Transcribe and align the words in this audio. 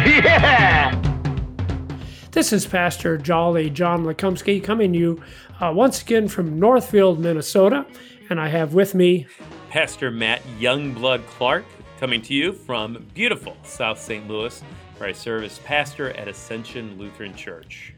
Yeah! 0.06 0.96
This 2.30 2.54
is 2.54 2.64
Pastor 2.66 3.18
Jolly 3.18 3.68
John 3.68 4.04
Lekumsky 4.04 4.62
coming 4.64 4.94
to 4.94 4.98
you 4.98 5.22
uh, 5.60 5.72
once 5.74 6.00
again 6.00 6.26
from 6.26 6.58
Northfield, 6.58 7.18
Minnesota. 7.20 7.84
And 8.30 8.40
I 8.40 8.48
have 8.48 8.72
with 8.72 8.94
me, 8.94 9.26
Pastor 9.68 10.10
Matt 10.10 10.40
Youngblood 10.58 11.26
Clark, 11.26 11.66
coming 11.98 12.22
to 12.22 12.32
you 12.32 12.54
from 12.54 13.04
beautiful 13.12 13.58
South 13.62 14.00
St. 14.00 14.26
Louis, 14.26 14.62
where 14.96 15.10
I 15.10 15.12
serve 15.12 15.42
as 15.44 15.58
pastor 15.58 16.10
at 16.10 16.28
Ascension 16.28 16.96
Lutheran 16.98 17.34
Church. 17.34 17.92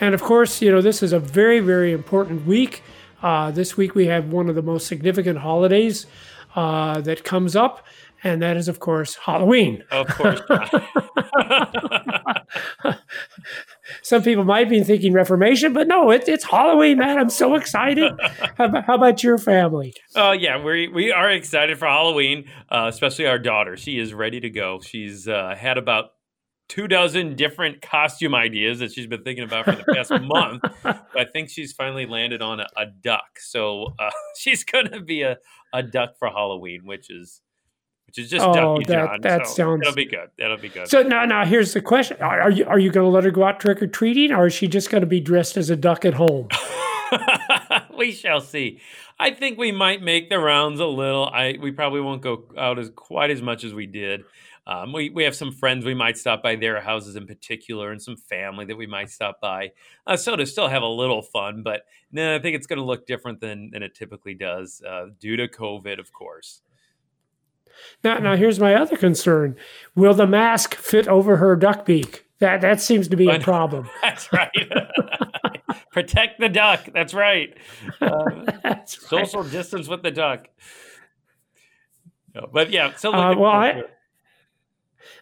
and 0.00 0.14
of 0.14 0.22
course, 0.22 0.60
you 0.60 0.72
know, 0.72 0.80
this 0.80 1.00
is 1.00 1.12
a 1.12 1.20
very, 1.20 1.60
very 1.60 1.92
important 1.92 2.44
week. 2.44 2.82
Uh, 3.22 3.52
this 3.52 3.76
week 3.76 3.94
we 3.94 4.06
have 4.06 4.32
one 4.32 4.48
of 4.48 4.56
the 4.56 4.62
most 4.62 4.88
significant 4.88 5.38
holidays 5.38 6.06
uh, 6.56 7.00
that 7.02 7.22
comes 7.22 7.54
up, 7.54 7.86
and 8.24 8.42
that 8.42 8.56
is, 8.56 8.68
of 8.68 8.80
course, 8.80 9.16
Halloween. 9.16 9.84
Of 9.90 10.08
course, 10.08 10.40
Some 14.02 14.22
people 14.22 14.44
might 14.44 14.68
be 14.68 14.82
thinking 14.82 15.12
Reformation, 15.12 15.72
but 15.72 15.88
no, 15.88 16.10
it, 16.10 16.28
it's 16.28 16.44
Halloween, 16.44 16.98
man. 16.98 17.18
I'm 17.18 17.30
so 17.30 17.54
excited. 17.54 18.12
how, 18.56 18.66
about, 18.66 18.84
how 18.84 18.94
about 18.94 19.22
your 19.22 19.38
family? 19.38 19.94
Oh 20.14 20.32
yeah, 20.32 20.62
we 20.62 20.88
we 20.88 21.12
are 21.12 21.30
excited 21.30 21.78
for 21.78 21.86
Halloween, 21.86 22.44
uh, 22.70 22.86
especially 22.88 23.26
our 23.26 23.38
daughter. 23.38 23.76
She 23.76 23.98
is 23.98 24.14
ready 24.14 24.40
to 24.40 24.50
go. 24.50 24.80
She's 24.80 25.28
uh, 25.28 25.54
had 25.58 25.78
about 25.78 26.10
two 26.68 26.86
dozen 26.86 27.34
different 27.34 27.80
costume 27.82 28.34
ideas 28.34 28.78
that 28.78 28.92
she's 28.92 29.06
been 29.06 29.24
thinking 29.24 29.44
about 29.44 29.64
for 29.64 29.72
the 29.72 29.84
past 29.94 30.10
month. 30.22 30.62
But 30.82 31.08
I 31.16 31.24
think 31.24 31.48
she's 31.48 31.72
finally 31.72 32.06
landed 32.06 32.42
on 32.42 32.60
a, 32.60 32.66
a 32.76 32.86
duck. 32.86 33.38
So 33.38 33.94
uh, 33.98 34.10
she's 34.36 34.64
going 34.64 34.88
to 34.90 35.00
be 35.00 35.22
a, 35.22 35.38
a 35.72 35.82
duck 35.82 36.18
for 36.18 36.28
Halloween, 36.28 36.82
which 36.84 37.10
is 37.10 37.40
which 38.08 38.18
is 38.18 38.28
just 38.30 38.44
Oh, 38.44 38.52
ducky, 38.52 38.84
that- 38.86 39.06
John. 39.06 39.20
that 39.20 39.46
so 39.46 39.52
sounds- 39.54 39.80
That'll 39.82 39.94
be 39.94 40.04
good. 40.06 40.30
That'll 40.38 40.56
be 40.56 40.68
good. 40.68 40.88
So 40.88 41.02
now, 41.02 41.24
now 41.24 41.44
here's 41.44 41.72
the 41.74 41.80
question: 41.80 42.16
Are, 42.20 42.40
are 42.40 42.50
you 42.50 42.64
are 42.66 42.78
you 42.80 42.90
going 42.90 43.04
to 43.04 43.10
let 43.10 43.22
her 43.24 43.30
go 43.30 43.44
out 43.44 43.60
trick 43.60 43.80
or 43.80 43.86
treating, 43.86 44.32
or 44.32 44.46
is 44.46 44.54
she 44.54 44.66
just 44.66 44.90
going 44.90 45.02
to 45.02 45.06
be 45.06 45.20
dressed 45.20 45.56
as 45.56 45.70
a 45.70 45.76
duck 45.76 46.04
at 46.04 46.14
home? 46.14 46.48
we 47.96 48.12
shall 48.12 48.40
see. 48.40 48.80
I 49.20 49.30
think 49.32 49.58
we 49.58 49.72
might 49.72 50.02
make 50.02 50.30
the 50.30 50.38
rounds 50.38 50.80
a 50.80 50.86
little. 50.86 51.26
I 51.26 51.56
we 51.60 51.70
probably 51.70 52.00
won't 52.00 52.22
go 52.22 52.44
out 52.56 52.78
as 52.78 52.90
quite 52.94 53.30
as 53.30 53.42
much 53.42 53.64
as 53.64 53.74
we 53.74 53.86
did. 53.86 54.24
Um, 54.66 54.92
we 54.92 55.08
we 55.10 55.24
have 55.24 55.34
some 55.34 55.50
friends 55.52 55.84
we 55.84 55.94
might 55.94 56.18
stop 56.18 56.42
by 56.42 56.54
their 56.56 56.80
houses 56.80 57.16
in 57.16 57.26
particular, 57.26 57.90
and 57.90 58.00
some 58.02 58.16
family 58.16 58.64
that 58.66 58.76
we 58.76 58.86
might 58.86 59.10
stop 59.10 59.40
by. 59.40 59.72
Uh, 60.06 60.16
so 60.16 60.36
to 60.36 60.44
still 60.46 60.68
have 60.68 60.82
a 60.82 60.86
little 60.86 61.22
fun, 61.22 61.62
but 61.62 61.82
no, 62.12 62.36
I 62.36 62.38
think 62.38 62.54
it's 62.56 62.66
going 62.66 62.78
to 62.78 62.84
look 62.84 63.06
different 63.06 63.40
than 63.40 63.70
than 63.70 63.82
it 63.82 63.94
typically 63.94 64.34
does 64.34 64.82
uh, 64.86 65.06
due 65.18 65.36
to 65.36 65.48
COVID, 65.48 65.98
of 65.98 66.12
course. 66.12 66.60
Now, 68.04 68.18
now 68.18 68.36
here's 68.36 68.58
my 68.60 68.74
other 68.74 68.96
concern: 68.96 69.56
Will 69.94 70.14
the 70.14 70.26
mask 70.26 70.74
fit 70.74 71.08
over 71.08 71.36
her 71.36 71.56
duck 71.56 71.84
beak? 71.84 72.24
That 72.40 72.60
that 72.60 72.80
seems 72.80 73.08
to 73.08 73.16
be 73.16 73.28
a 73.28 73.40
problem. 73.40 73.88
That's 74.02 74.32
right. 74.32 74.50
Protect 75.92 76.38
the 76.38 76.48
duck. 76.48 76.88
That's 76.94 77.12
right. 77.14 77.56
Uh, 78.00 78.24
That's 78.62 79.02
right. 79.02 79.08
social 79.26 79.42
distance 79.42 79.88
with 79.88 80.02
the 80.02 80.10
duck. 80.12 80.48
No, 82.34 82.48
but 82.52 82.70
yeah, 82.70 82.94
so 82.94 83.12
Uh, 83.12 83.34
well, 83.36 83.50
I- 83.50 83.82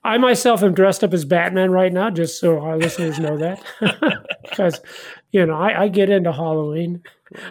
I 0.04 0.18
myself 0.18 0.62
am 0.62 0.74
dressed 0.74 1.02
up 1.02 1.12
as 1.14 1.24
Batman 1.24 1.70
right 1.70 1.92
now, 1.92 2.10
just 2.10 2.38
so 2.40 2.60
our 2.60 2.76
listeners 2.76 3.18
know 3.18 3.36
that, 3.38 3.62
because 4.48 4.80
you 5.36 5.44
know 5.46 5.54
I, 5.54 5.82
I 5.82 5.88
get 5.88 6.08
into 6.08 6.32
Halloween. 6.32 7.02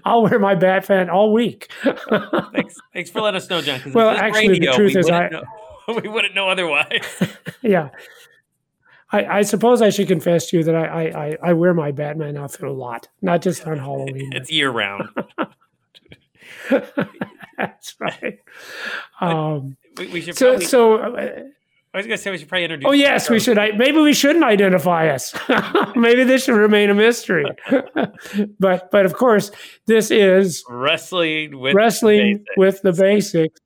I'll 0.03 0.23
wear 0.23 0.40
my 0.40 0.56
bat 0.56 0.85
fan 0.85 1.09
all 1.09 1.31
week. 1.34 1.69
thanks, 1.84 2.75
thanks 2.94 3.09
for 3.12 3.22
letting 3.22 3.38
us 3.38 3.50
know, 3.50 3.62
John. 3.62 3.79
Well, 3.94 4.09
actually, 4.09 4.57
the 4.59 4.72
truth 4.73 4.96
is 4.96 5.09
I- 5.09 5.29
know, 5.29 5.44
we 6.01 6.09
wouldn't 6.09 6.34
know 6.34 6.50
otherwise. 6.50 7.06
yeah. 7.62 7.90
I, 9.12 9.25
I 9.25 9.41
suppose 9.44 9.81
I 9.84 9.91
should 9.91 10.07
confess 10.07 10.47
to 10.47 10.57
you 10.57 10.63
that 10.63 10.75
I, 10.75 10.85
I, 10.85 11.25
I, 11.25 11.38
I 11.44 11.53
wear 11.53 11.74
my 11.75 11.91
Batman 11.91 12.38
outfit 12.38 12.63
a 12.63 12.72
lot, 12.72 13.07
not 13.22 13.41
just 13.44 13.68
on 13.68 13.78
Halloween. 13.78 14.31
it's 14.34 14.51
year 14.51 14.72
round. 14.72 15.09
That's 17.57 17.95
right. 18.00 18.40
Um, 19.22 19.78
We, 19.97 20.07
we 20.07 20.22
should 20.22 20.35
so, 20.38 20.51
probably. 20.51 20.66
so 20.66 20.95
uh, 20.97 21.44
I 21.95 22.00
was 22.00 22.07
going 22.07 22.17
to 22.17 22.22
say 22.22 22.29
we 22.29 22.38
should 22.38 22.50
probably 22.50 22.66
introduce. 22.66 22.89
oh 22.89 22.91
yes, 22.91 23.29
we 23.29 23.39
should. 23.39 23.57
I, 23.57 23.72
maybe 23.72 24.00
we 24.00 24.13
shouldn't 24.13 24.44
identify 24.44 25.07
us. 25.07 25.33
maybe 25.95 26.25
this 26.25 26.44
should 26.44 26.57
remain 26.57 26.89
a 26.89 26.94
mystery. 26.94 27.45
but, 28.59 28.91
but 28.91 29.06
of 29.06 29.13
course, 29.13 29.50
this 29.85 30.11
is 30.11 30.66
wrestling 30.67 31.57
with 31.57 31.73
wrestling 31.73 32.39
basics. 32.39 32.57
with 32.57 32.81
the 32.81 32.91
basics. 32.91 33.61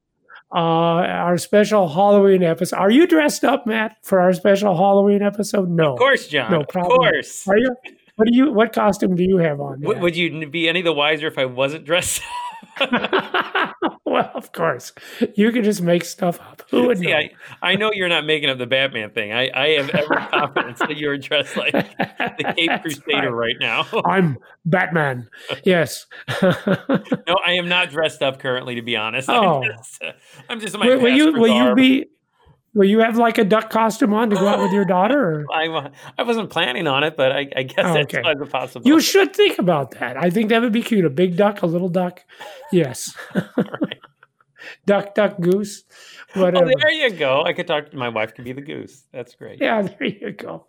Uh, 0.53 0.57
our 0.57 1.39
special 1.39 1.89
Halloween 1.89 2.43
episode. 2.43 2.75
Are 2.77 2.91
you 2.91 3.07
dressed 3.07 3.43
up, 3.43 3.65
Matt, 3.65 3.97
for 4.03 4.19
our 4.19 4.33
special 4.33 4.77
Halloween 4.77 5.23
episode? 5.23 5.67
No, 5.67 5.93
Of 5.93 5.97
course, 5.99 6.27
John. 6.27 6.51
No 6.51 6.61
of 6.61 6.67
course. 6.67 7.47
Are 7.47 7.57
you? 7.57 7.75
What 8.15 8.27
do 8.27 8.35
you? 8.35 8.51
What 8.51 8.73
costume 8.73 9.15
do 9.15 9.23
you 9.23 9.37
have 9.37 9.59
on? 9.59 9.79
Matt? 9.79 10.01
would 10.01 10.15
you 10.15 10.47
be 10.47 10.69
any 10.69 10.83
the 10.83 10.93
wiser 10.93 11.25
if 11.25 11.39
I 11.39 11.45
wasn't 11.45 11.83
dressed? 11.83 12.21
well, 14.13 14.31
of 14.33 14.51
course, 14.51 14.91
you 15.35 15.51
can 15.51 15.63
just 15.63 15.81
make 15.81 16.03
stuff 16.03 16.39
up. 16.41 16.63
Who 16.71 16.87
would 16.87 16.97
See, 16.97 17.07
know? 17.07 17.17
I, 17.17 17.31
I 17.61 17.75
know 17.75 17.91
you're 17.93 18.09
not 18.09 18.25
making 18.25 18.49
up 18.49 18.57
the 18.57 18.65
Batman 18.65 19.11
thing. 19.11 19.31
I, 19.31 19.49
I 19.53 19.67
have 19.77 19.89
every 19.89 20.17
confidence 20.31 20.79
that 20.79 20.97
you're 20.97 21.17
dressed 21.17 21.55
like 21.55 21.73
the 21.73 22.53
Cape 22.57 22.81
Crusader 22.81 23.31
right, 23.31 23.55
now. 23.59 23.85
I'm 24.05 24.37
Batman. 24.65 25.29
Yes. 25.63 26.07
no, 26.41 27.37
I 27.45 27.53
am 27.53 27.69
not 27.69 27.89
dressed 27.89 28.21
up 28.21 28.39
currently, 28.39 28.75
to 28.75 28.81
be 28.81 28.95
honest. 28.95 29.29
Oh. 29.29 29.63
I'm 29.63 29.71
just, 29.77 30.03
uh, 30.03 30.11
I'm 30.49 30.59
just 30.59 30.77
my 30.77 30.87
will, 30.87 31.01
will 31.01 31.15
you? 31.15 31.33
Will 31.33 31.47
you 31.47 31.75
be? 31.75 32.05
Will 32.75 32.85
you 32.85 32.99
have 32.99 33.17
like 33.17 33.39
a 33.39 33.43
duck 33.43 33.71
costume 33.71 34.13
on 34.13 34.29
to 34.29 34.35
go 34.35 34.47
out 34.47 34.59
with 34.59 34.71
your 34.71 34.85
daughter? 34.85 35.41
Or? 35.41 35.45
I, 35.51 35.89
I 36.19 36.23
wasn't 36.23 36.51
planning 36.51 36.85
on 36.85 37.03
it, 37.03 37.17
but 37.17 37.31
I, 37.31 37.47
I 37.55 37.63
guess 37.63 37.85
Oh, 37.85 37.93
that's 37.93 38.13
okay. 38.13 38.21
a 38.21 38.45
possibility. 38.45 38.89
You 38.89 38.99
should 38.99 39.35
think 39.35 39.57
about 39.57 39.91
that. 39.99 40.17
I 40.17 40.29
think 40.29 40.49
that 40.49 40.61
would 40.61 40.71
be 40.71 40.83
cute. 40.83 41.03
A 41.03 41.09
big 41.09 41.35
duck, 41.35 41.63
a 41.63 41.65
little 41.65 41.89
duck. 41.89 42.23
Yes. 42.71 43.15
Duck, 44.85 45.15
duck, 45.15 45.39
goose. 45.39 45.83
Oh, 46.35 46.41
Whatever. 46.43 46.71
there 46.79 46.91
you 46.91 47.09
go. 47.11 47.43
I 47.43 47.53
could 47.53 47.67
talk. 47.67 47.93
My 47.93 48.09
wife 48.09 48.33
could 48.35 48.45
be 48.45 48.53
the 48.53 48.61
goose. 48.61 49.05
That's 49.11 49.33
great. 49.35 49.59
Yeah, 49.61 49.81
there 49.99 50.07
you 50.07 50.31
go. 50.31 50.65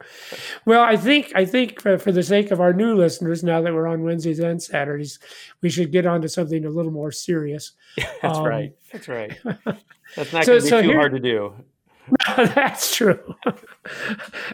Well, 0.65 0.83
I 0.83 0.97
think 0.97 1.33
I 1.34 1.45
think 1.45 1.81
for, 1.81 1.99
for 1.99 2.12
the 2.12 2.23
sake 2.23 2.51
of 2.51 2.61
our 2.61 2.73
new 2.73 2.95
listeners, 2.95 3.43
now 3.45 3.61
that 3.62 3.73
we're 3.75 3.87
on 3.87 4.03
Wednesdays 4.03 4.39
and 4.39 4.62
Saturdays, 4.62 5.19
we 5.62 5.71
should 5.71 5.93
get 5.93 6.06
on 6.06 6.23
to 6.23 6.28
something 6.28 6.65
a 6.65 6.71
little 6.71 6.93
more 6.93 7.12
serious. 7.12 7.73
That's 8.23 8.39
Um, 8.39 8.45
right. 8.45 8.73
That's 8.93 9.09
right. 9.09 9.39
That's 10.17 10.33
not 10.33 10.45
so- 10.45 10.53
going 10.53 10.61
to 10.61 10.65
be 10.65 10.69
so 10.69 10.83
too 10.83 10.89
here- 10.89 10.99
hard 10.99 11.12
to 11.12 11.21
do. 11.21 11.55
that's 12.37 12.97
true. 12.97 13.37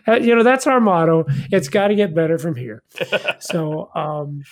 Uh, 0.06 0.16
you 0.20 0.34
know, 0.34 0.42
that's 0.42 0.66
our 0.66 0.78
motto. 0.78 1.24
It's 1.50 1.70
got 1.70 1.88
to 1.88 1.94
get 1.94 2.14
better 2.14 2.36
from 2.38 2.54
here. 2.54 2.82
So, 3.38 3.88
um, 3.94 4.42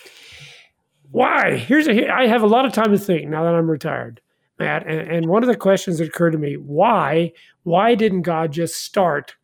why? 1.10 1.56
Here's 1.56 1.86
a. 1.86 1.92
here- 1.92 2.10
I 2.10 2.26
have 2.28 2.42
a 2.42 2.46
lot 2.46 2.64
of 2.64 2.72
time 2.72 2.90
to 2.92 2.98
think 2.98 3.28
now 3.28 3.44
that 3.44 3.54
I'm 3.54 3.70
retired, 3.70 4.20
Matt. 4.58 4.86
And, 4.86 5.00
and 5.10 5.26
one 5.26 5.42
of 5.42 5.48
the 5.48 5.56
questions 5.56 5.98
that 5.98 6.08
occurred 6.08 6.32
to 6.32 6.38
me: 6.38 6.54
Why? 6.54 7.32
Why 7.62 7.94
didn't 7.94 8.22
God 8.22 8.52
just 8.52 8.76
start 8.76 9.34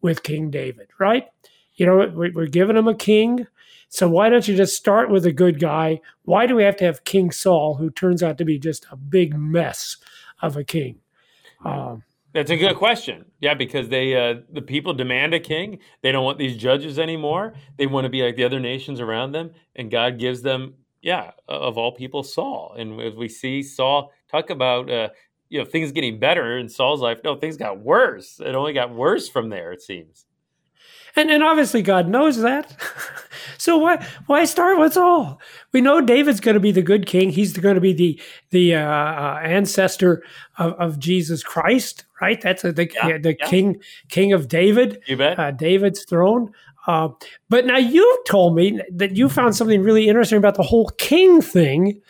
with 0.00 0.22
King 0.22 0.50
David? 0.50 0.88
Right? 0.98 1.26
You 1.74 1.86
know, 1.86 2.12
we- 2.14 2.30
we're 2.30 2.46
giving 2.46 2.76
him 2.76 2.88
a 2.88 2.94
king. 2.94 3.46
So 3.90 4.08
why 4.08 4.28
don't 4.28 4.46
you 4.46 4.54
just 4.54 4.76
start 4.76 5.10
with 5.10 5.24
a 5.24 5.32
good 5.32 5.58
guy? 5.58 6.00
Why 6.24 6.46
do 6.46 6.54
we 6.54 6.62
have 6.64 6.76
to 6.76 6.84
have 6.84 7.04
King 7.04 7.30
Saul, 7.30 7.76
who 7.76 7.88
turns 7.88 8.22
out 8.22 8.36
to 8.38 8.44
be 8.44 8.58
just 8.58 8.86
a 8.90 8.96
big 8.96 9.34
mess 9.34 9.96
of 10.42 10.56
a 10.58 10.64
king? 10.64 10.98
Um, 11.64 12.02
That's 12.34 12.50
a 12.50 12.56
good 12.56 12.76
question. 12.76 13.24
Yeah, 13.40 13.54
because 13.54 13.88
they 13.88 14.14
uh, 14.14 14.40
the 14.52 14.60
people 14.60 14.92
demand 14.92 15.32
a 15.32 15.40
king. 15.40 15.78
They 16.02 16.12
don't 16.12 16.24
want 16.24 16.36
these 16.38 16.56
judges 16.58 16.98
anymore. 16.98 17.54
They 17.78 17.86
want 17.86 18.04
to 18.04 18.10
be 18.10 18.22
like 18.22 18.36
the 18.36 18.44
other 18.44 18.60
nations 18.60 19.00
around 19.00 19.32
them, 19.32 19.52
and 19.74 19.90
God 19.90 20.18
gives 20.18 20.42
them, 20.42 20.74
yeah, 21.00 21.30
of 21.48 21.78
all 21.78 21.92
people, 21.92 22.22
Saul. 22.22 22.74
And 22.78 23.00
as 23.00 23.14
we 23.14 23.28
see 23.28 23.62
Saul 23.62 24.12
talk 24.30 24.50
about, 24.50 24.90
uh, 24.90 25.08
you 25.48 25.58
know, 25.58 25.64
things 25.64 25.92
getting 25.92 26.18
better 26.18 26.58
in 26.58 26.68
Saul's 26.68 27.00
life. 27.00 27.18
No, 27.24 27.36
things 27.36 27.56
got 27.56 27.80
worse. 27.80 28.40
It 28.40 28.54
only 28.54 28.72
got 28.72 28.94
worse 28.94 29.28
from 29.28 29.48
there. 29.48 29.72
It 29.72 29.82
seems. 29.82 30.24
And, 31.16 31.30
and 31.30 31.42
obviously 31.42 31.82
God 31.82 32.06
knows 32.08 32.36
that. 32.42 32.76
so 33.58 33.78
why 33.78 34.06
why 34.26 34.44
start 34.44 34.78
with 34.78 34.92
Saul? 34.92 35.40
We 35.72 35.80
know 35.80 36.00
David's 36.00 36.38
going 36.38 36.54
to 36.54 36.60
be 36.60 36.70
the 36.70 36.82
good 36.82 37.06
king. 37.06 37.30
He's 37.30 37.56
going 37.56 37.74
to 37.74 37.80
be 37.80 37.92
the 37.92 38.20
the 38.50 38.74
uh, 38.76 38.80
uh, 38.80 39.40
ancestor 39.42 40.22
of, 40.58 40.74
of 40.74 40.98
Jesus 40.98 41.42
Christ, 41.42 42.04
right? 42.20 42.40
That's 42.40 42.62
a, 42.62 42.72
the 42.72 42.88
Yeah, 42.94 43.18
the 43.18 43.36
yeah. 43.38 43.46
king 43.46 43.80
king 44.10 44.32
of 44.32 44.48
David, 44.48 45.02
You 45.06 45.16
bet. 45.16 45.38
uh, 45.38 45.50
David's 45.50 46.04
throne. 46.04 46.52
Uh, 46.86 47.08
but 47.48 47.66
now 47.66 47.76
you've 47.78 48.24
told 48.26 48.54
me 48.54 48.80
that 48.90 49.16
you 49.16 49.28
found 49.28 49.56
something 49.56 49.82
really 49.82 50.08
interesting 50.08 50.38
about 50.38 50.54
the 50.54 50.62
whole 50.62 50.88
king 50.98 51.42
thing 51.42 52.00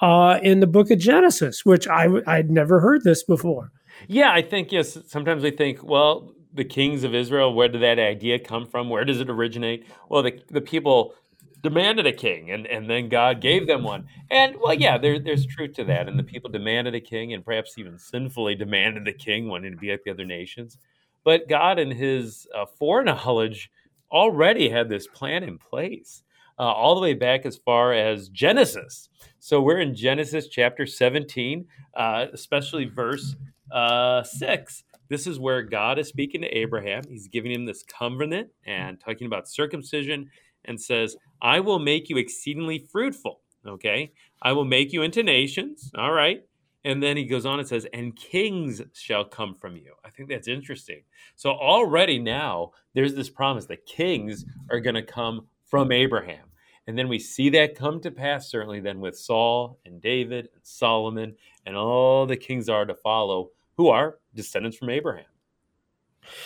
uh, 0.00 0.38
in 0.42 0.60
the 0.60 0.66
book 0.66 0.90
of 0.90 0.98
Genesis, 0.98 1.64
which 1.64 1.88
I 1.88 2.08
I'd 2.26 2.50
never 2.50 2.80
heard 2.80 3.04
this 3.04 3.22
before. 3.22 3.72
Yeah, 4.08 4.30
I 4.30 4.42
think 4.42 4.72
yes. 4.72 4.98
Sometimes 5.06 5.42
we 5.42 5.50
think, 5.50 5.82
well, 5.82 6.34
the 6.52 6.64
kings 6.64 7.04
of 7.04 7.14
Israel. 7.14 7.54
Where 7.54 7.68
did 7.68 7.82
that 7.82 7.98
idea 7.98 8.38
come 8.38 8.66
from? 8.66 8.88
Where 8.88 9.04
does 9.04 9.20
it 9.20 9.30
originate? 9.30 9.86
Well, 10.08 10.22
the 10.22 10.40
the 10.50 10.60
people 10.60 11.14
demanded 11.62 12.06
a 12.06 12.12
king, 12.12 12.50
and 12.50 12.66
and 12.66 12.88
then 12.90 13.08
God 13.08 13.40
gave 13.40 13.66
them 13.66 13.82
one. 13.82 14.08
And 14.30 14.56
well, 14.60 14.74
yeah, 14.74 14.98
there, 14.98 15.18
there's 15.18 15.46
truth 15.46 15.74
to 15.74 15.84
that. 15.84 16.08
And 16.08 16.18
the 16.18 16.24
people 16.24 16.50
demanded 16.50 16.94
a 16.94 17.00
king, 17.00 17.32
and 17.32 17.44
perhaps 17.44 17.78
even 17.78 17.98
sinfully 17.98 18.54
demanded 18.54 19.06
a 19.06 19.12
king, 19.12 19.48
wanting 19.48 19.72
to 19.72 19.78
be 19.78 19.90
like 19.90 20.02
the 20.04 20.10
other 20.10 20.24
nations. 20.24 20.78
But 21.24 21.48
God, 21.48 21.78
in 21.78 21.90
His 21.90 22.46
uh, 22.54 22.66
foreknowledge, 22.66 23.70
already 24.10 24.68
had 24.68 24.88
this 24.88 25.06
plan 25.06 25.42
in 25.42 25.58
place, 25.58 26.22
uh, 26.58 26.62
all 26.62 26.94
the 26.94 27.00
way 27.00 27.14
back 27.14 27.46
as 27.46 27.56
far 27.56 27.92
as 27.92 28.28
Genesis. 28.28 29.08
So 29.38 29.60
we're 29.60 29.80
in 29.80 29.94
Genesis 29.94 30.48
chapter 30.48 30.86
17, 30.86 31.66
uh, 31.94 32.26
especially 32.32 32.86
verse 32.86 33.36
uh, 33.70 34.22
6. 34.22 34.84
This 35.08 35.26
is 35.26 35.38
where 35.38 35.62
God 35.62 35.98
is 35.98 36.08
speaking 36.08 36.40
to 36.42 36.48
Abraham. 36.48 37.02
He's 37.08 37.28
giving 37.28 37.52
him 37.52 37.64
this 37.64 37.82
covenant 37.82 38.48
and 38.66 38.98
talking 39.00 39.26
about 39.26 39.48
circumcision 39.48 40.30
and 40.64 40.80
says, 40.80 41.16
I 41.40 41.60
will 41.60 41.78
make 41.78 42.08
you 42.08 42.16
exceedingly 42.16 42.78
fruitful. 42.90 43.40
Okay. 43.66 44.12
I 44.42 44.52
will 44.52 44.64
make 44.64 44.92
you 44.92 45.02
into 45.02 45.22
nations. 45.22 45.90
All 45.96 46.12
right. 46.12 46.42
And 46.84 47.02
then 47.02 47.16
he 47.16 47.24
goes 47.24 47.46
on 47.46 47.58
and 47.58 47.66
says, 47.66 47.86
and 47.92 48.14
kings 48.14 48.80
shall 48.92 49.24
come 49.24 49.54
from 49.54 49.76
you. 49.76 49.94
I 50.04 50.10
think 50.10 50.28
that's 50.28 50.46
interesting. 50.46 51.02
So 51.34 51.50
already 51.50 52.18
now 52.18 52.70
there's 52.94 53.14
this 53.14 53.28
promise 53.28 53.66
that 53.66 53.86
kings 53.86 54.44
are 54.70 54.78
going 54.78 54.94
to 54.94 55.02
come 55.02 55.46
from 55.64 55.90
Abraham. 55.90 56.45
And 56.86 56.96
then 56.96 57.08
we 57.08 57.18
see 57.18 57.48
that 57.50 57.74
come 57.74 58.00
to 58.00 58.10
pass, 58.10 58.48
certainly 58.48 58.80
then 58.80 59.00
with 59.00 59.18
Saul 59.18 59.78
and 59.84 60.00
David 60.00 60.48
and 60.54 60.62
Solomon 60.62 61.34
and 61.64 61.76
all 61.76 62.26
the 62.26 62.36
kings 62.36 62.68
are 62.68 62.84
to 62.84 62.94
follow 62.94 63.50
who 63.76 63.88
are 63.88 64.18
descendants 64.34 64.76
from 64.76 64.90
Abraham. 64.90 65.26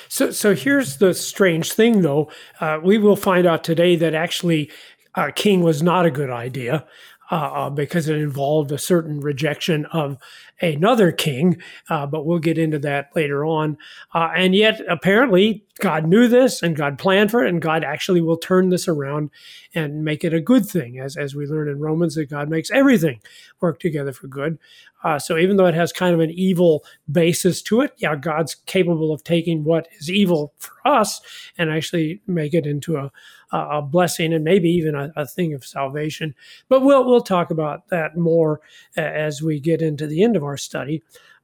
So, 0.09 0.31
so 0.31 0.55
here's 0.55 0.99
the 0.99 1.15
strange 1.15 1.73
thing, 1.73 2.03
though. 2.03 2.31
Uh, 2.61 2.79
we 2.83 2.99
will 2.99 3.17
find 3.17 3.47
out 3.47 3.65
today 3.65 3.97
that 3.97 4.15
actually 4.15 4.71
uh, 5.15 5.31
king 5.35 5.63
was 5.63 5.83
not 5.83 6.07
a 6.07 6.11
good 6.11 6.31
idea 6.31 6.87
uh, 7.31 7.35
uh, 7.35 7.71
because 7.71 8.09
it 8.09 8.17
involved 8.17 8.73
a 8.73 8.79
certain 8.79 9.21
rejection 9.21 9.87
of 9.87 10.19
another 10.61 11.13
king. 11.13 11.61
Uh, 11.89 12.07
but 12.07 12.27
we'll 12.27 12.39
get 12.39 12.59
into 12.59 12.79
that 12.81 13.11
later 13.15 13.45
on. 13.45 13.77
Uh, 14.15 14.31
and 14.35 14.55
yet, 14.55 14.81
apparently, 14.89 15.65
God 15.81 16.07
knew 16.07 16.29
this 16.29 16.63
and 16.63 16.77
God 16.77 16.99
planned 16.99 17.31
for 17.31 17.45
it, 17.45 17.49
and 17.49 17.61
God 17.61 17.85
actually 17.85 18.21
will 18.21 18.37
turn 18.37 18.69
this 18.69 18.87
around 18.87 19.31
and 19.75 20.05
make 20.05 20.25
it 20.25 20.35
a 20.35 20.41
good 20.41 20.67
thing, 20.67 20.99
as 20.99 21.17
as 21.17 21.35
we 21.35 21.47
learn 21.47 21.69
in 21.69 21.81
Romans 21.81 22.15
that 22.15 22.31
God 22.31 22.49
makes 22.49 22.71
everything 22.71 23.21
work 23.61 23.81
together 23.81 24.13
for 24.13 24.27
good. 24.27 24.59
Uh, 25.03 25.19
so 25.19 25.39
even 25.39 25.57
though 25.57 25.67
it 25.67 25.75
has 25.75 25.93
kind 25.93 26.15
of 26.15 26.21
an 26.21 26.31
evil 26.31 26.85
basis 27.11 27.63
to 27.63 27.81
it, 27.81 27.93
yeah, 27.97 28.15
God's 28.15 28.55
capable 28.55 29.13
of 29.13 29.25
taking 29.25 29.65
what 29.65 29.89
is 29.99 30.11
evil 30.11 30.53
for 30.59 30.75
us 30.85 31.21
and 31.57 31.71
actually 31.71 32.21
make 32.27 32.53
it 32.53 32.67
into 32.67 32.97
a, 32.97 33.11
a 33.51 33.81
blessing 33.81 34.35
and 34.35 34.45
maybe 34.45 34.69
even 34.69 34.95
a, 34.95 35.11
a 35.17 35.27
thing 35.27 35.55
of 35.55 35.65
salvation. 35.65 36.35
But 36.69 36.83
we'll 36.83 37.05
we'll 37.05 37.23
talk 37.23 37.51
about 37.51 37.89
that 37.89 38.17
more 38.17 38.61
uh, 38.97 39.01
as 39.01 39.41
we 39.41 39.59
get 39.59 39.81
into 39.81 40.07
the 40.07 40.23
end 40.23 40.37
of 40.37 40.45
our 40.45 40.50
study. 40.57 41.03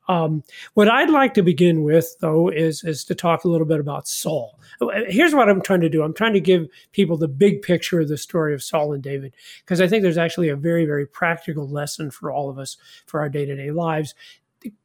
Um, 0.09 0.45
what 0.75 0.89
I'd 0.89 1.11
like 1.11 1.35
to 1.35 1.43
begin 1.43 1.83
with, 1.83 2.17
though, 2.21 2.49
is 2.49 2.85
is 2.85 3.05
to 3.05 3.15
talk 3.15 3.45
a 3.45 3.49
little 3.49 3.67
bit 3.67 3.81
about 3.81 4.07
Saul. 4.07 4.59
Here's 5.09 5.35
what 5.35 5.49
I'm 5.49 5.61
trying 5.61 5.81
to 5.81 5.89
do. 5.89 6.03
I'm 6.03 6.15
trying 6.15 6.35
to 6.35 6.41
give 6.41 6.69
people 6.93 7.17
the 7.17 7.29
big 7.29 7.63
picture 7.63 8.01
of 8.01 8.09
the 8.09 8.17
story 8.17 8.55
of 8.55 8.63
Saul 8.63 8.93
and 8.93 9.03
David, 9.03 9.35
because 9.65 9.81
I 9.81 9.89
think 9.89 10.03
there's 10.03 10.19
actually 10.19 10.49
a 10.49 10.57
very, 10.57 10.85
very 10.85 11.07
practical 11.07 11.69
lesson 11.69 12.11
for 12.11 12.31
all 12.31 12.49
of 12.49 12.59
us 12.59 12.77
for 13.07 13.21
our 13.21 13.29
day 13.29 13.47
to 13.47 13.57
day 13.57 13.73
lives 13.73 14.15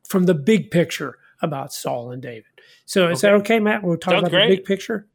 from 0.07 0.25
the 0.25 0.33
big 0.33 0.71
picture 0.71 1.17
about 1.41 1.73
Saul 1.73 2.11
and 2.11 2.21
David. 2.21 2.45
So 2.85 3.09
is 3.09 3.21
that 3.21 3.33
okay, 3.33 3.59
Matt? 3.59 3.83
We'll 3.83 3.97
talk 3.97 4.13
Sounds 4.13 4.23
about 4.23 4.31
great. 4.31 4.49
the 4.49 4.55
big 4.57 4.65
picture. 4.65 5.07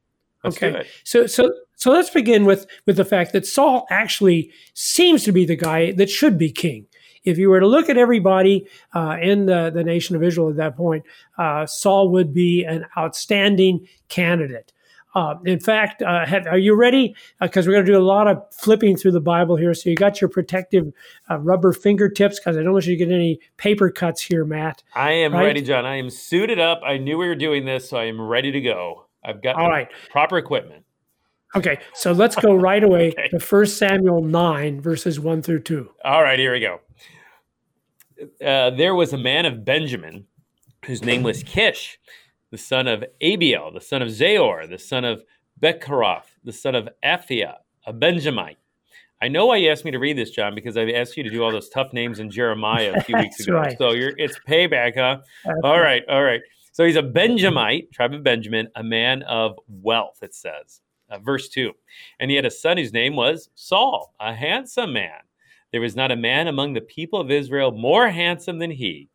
Let's 0.44 0.56
okay. 0.56 0.86
So 1.04 1.26
so 1.26 1.52
so 1.76 1.90
let's 1.90 2.10
begin 2.10 2.44
with 2.44 2.66
with 2.86 2.96
the 2.96 3.04
fact 3.04 3.32
that 3.32 3.46
Saul 3.46 3.86
actually 3.90 4.50
seems 4.74 5.24
to 5.24 5.32
be 5.32 5.44
the 5.44 5.56
guy 5.56 5.92
that 5.92 6.10
should 6.10 6.38
be 6.38 6.50
king. 6.50 6.86
If 7.26 7.38
you 7.38 7.50
were 7.50 7.60
to 7.60 7.66
look 7.66 7.90
at 7.90 7.98
everybody 7.98 8.66
uh, 8.94 9.18
in 9.20 9.46
the, 9.46 9.70
the 9.74 9.84
nation 9.84 10.16
of 10.16 10.22
Israel 10.22 10.48
at 10.48 10.56
that 10.56 10.76
point, 10.76 11.04
uh, 11.36 11.66
Saul 11.66 12.08
would 12.10 12.32
be 12.32 12.64
an 12.64 12.86
outstanding 12.96 13.86
candidate. 14.08 14.72
Uh, 15.14 15.34
in 15.46 15.58
fact, 15.58 16.02
uh, 16.02 16.26
have, 16.26 16.46
are 16.46 16.58
you 16.58 16.74
ready? 16.76 17.16
Because 17.40 17.66
we're 17.66 17.72
going 17.72 17.86
to 17.86 17.92
do 17.92 17.98
a 17.98 18.04
lot 18.04 18.28
of 18.28 18.42
flipping 18.52 18.96
through 18.96 19.12
the 19.12 19.20
Bible 19.20 19.56
here. 19.56 19.72
So 19.72 19.88
you 19.88 19.96
got 19.96 20.20
your 20.20 20.28
protective 20.28 20.92
uh, 21.30 21.38
rubber 21.38 21.72
fingertips 21.72 22.38
because 22.38 22.56
I 22.56 22.62
don't 22.62 22.72
want 22.74 22.84
you 22.86 22.96
to 22.96 23.04
get 23.04 23.12
any 23.12 23.40
paper 23.56 23.90
cuts 23.90 24.20
here, 24.22 24.44
Matt. 24.44 24.82
I 24.94 25.12
am 25.12 25.32
Right? 25.32 25.46
ready, 25.46 25.62
John. 25.62 25.86
I 25.86 25.96
am 25.96 26.10
suited 26.10 26.60
up. 26.60 26.82
I 26.84 26.98
knew 26.98 27.16
we 27.16 27.28
were 27.28 27.34
doing 27.34 27.64
this, 27.64 27.88
so 27.88 27.96
I 27.96 28.04
am 28.04 28.20
ready 28.20 28.52
to 28.52 28.60
go. 28.60 29.06
I've 29.24 29.42
got 29.42 29.56
all 29.56 29.68
right 29.70 29.88
proper 30.10 30.36
equipment. 30.38 30.84
Okay, 31.54 31.78
so 31.94 32.12
let's 32.12 32.36
go 32.36 32.54
right 32.54 32.84
away 32.88 33.12
Okay. 33.18 33.28
to 33.28 33.38
1 33.38 33.66
Samuel 33.66 34.22
9, 34.22 34.82
verses 34.82 35.18
1 35.18 35.40
through 35.40 35.60
2. 35.60 35.90
All 36.04 36.22
right, 36.22 36.38
here 36.38 36.52
we 36.52 36.60
go. 36.60 36.80
Uh, 38.44 38.70
there 38.70 38.94
was 38.94 39.12
a 39.12 39.18
man 39.18 39.46
of 39.46 39.64
Benjamin 39.64 40.26
whose 40.84 41.02
name 41.02 41.22
was 41.22 41.42
Kish, 41.42 41.98
the 42.50 42.58
son 42.58 42.86
of 42.86 43.04
Abiel, 43.20 43.72
the 43.72 43.80
son 43.80 44.02
of 44.02 44.08
Zeror, 44.08 44.68
the 44.68 44.78
son 44.78 45.04
of 45.04 45.22
Becorath, 45.60 46.26
the 46.44 46.52
son 46.52 46.74
of 46.74 46.88
Aphiah, 47.04 47.56
a 47.86 47.92
Benjamite. 47.92 48.58
I 49.22 49.28
know 49.28 49.46
why 49.46 49.56
you 49.56 49.70
asked 49.70 49.84
me 49.84 49.90
to 49.90 49.98
read 49.98 50.18
this, 50.18 50.30
John, 50.30 50.54
because 50.54 50.76
I 50.76 50.90
asked 50.90 51.16
you 51.16 51.22
to 51.22 51.30
do 51.30 51.42
all 51.42 51.50
those 51.50 51.70
tough 51.70 51.92
names 51.92 52.18
in 52.18 52.30
Jeremiah 52.30 52.94
a 52.96 53.00
few 53.02 53.16
weeks 53.18 53.40
ago. 53.40 53.54
right. 53.54 53.76
So 53.78 53.92
you're, 53.92 54.12
it's 54.18 54.38
payback, 54.46 54.94
huh? 54.96 55.22
That's 55.44 55.58
All 55.64 55.80
right, 55.80 56.02
all 56.08 56.22
right. 56.22 56.40
So 56.72 56.84
he's 56.84 56.96
a 56.96 57.02
Benjamite, 57.02 57.90
tribe 57.92 58.12
of 58.12 58.22
Benjamin, 58.22 58.68
a 58.76 58.82
man 58.82 59.22
of 59.22 59.58
wealth, 59.66 60.18
it 60.22 60.34
says. 60.34 60.82
Uh, 61.08 61.18
verse 61.18 61.48
2. 61.48 61.72
And 62.20 62.30
he 62.30 62.36
had 62.36 62.44
a 62.44 62.50
son 62.50 62.76
whose 62.76 62.92
name 62.92 63.16
was 63.16 63.48
Saul, 63.54 64.14
a 64.20 64.34
handsome 64.34 64.92
man. 64.92 65.20
There 65.76 65.82
was 65.82 65.94
not 65.94 66.10
a 66.10 66.16
man 66.16 66.48
among 66.48 66.72
the 66.72 66.80
people 66.80 67.20
of 67.20 67.30
Israel 67.30 67.70
more 67.70 68.08
handsome 68.08 68.58
than 68.58 68.70
he. 68.70 69.10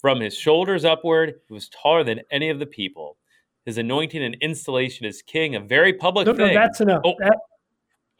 From 0.00 0.18
his 0.18 0.34
shoulders 0.34 0.82
upward, 0.82 1.34
he 1.46 1.52
was 1.52 1.68
taller 1.68 2.04
than 2.04 2.22
any 2.30 2.48
of 2.48 2.58
the 2.58 2.64
people. 2.64 3.18
His 3.66 3.76
anointing 3.76 4.24
and 4.24 4.34
installation 4.40 5.04
as 5.04 5.20
king, 5.20 5.56
a 5.56 5.60
very 5.60 5.92
public 5.92 6.26
No, 6.26 6.32
no, 6.32 6.54
that's 6.54 6.80
enough. 6.80 7.02
Oh, 7.04 7.16
That- 7.18 7.36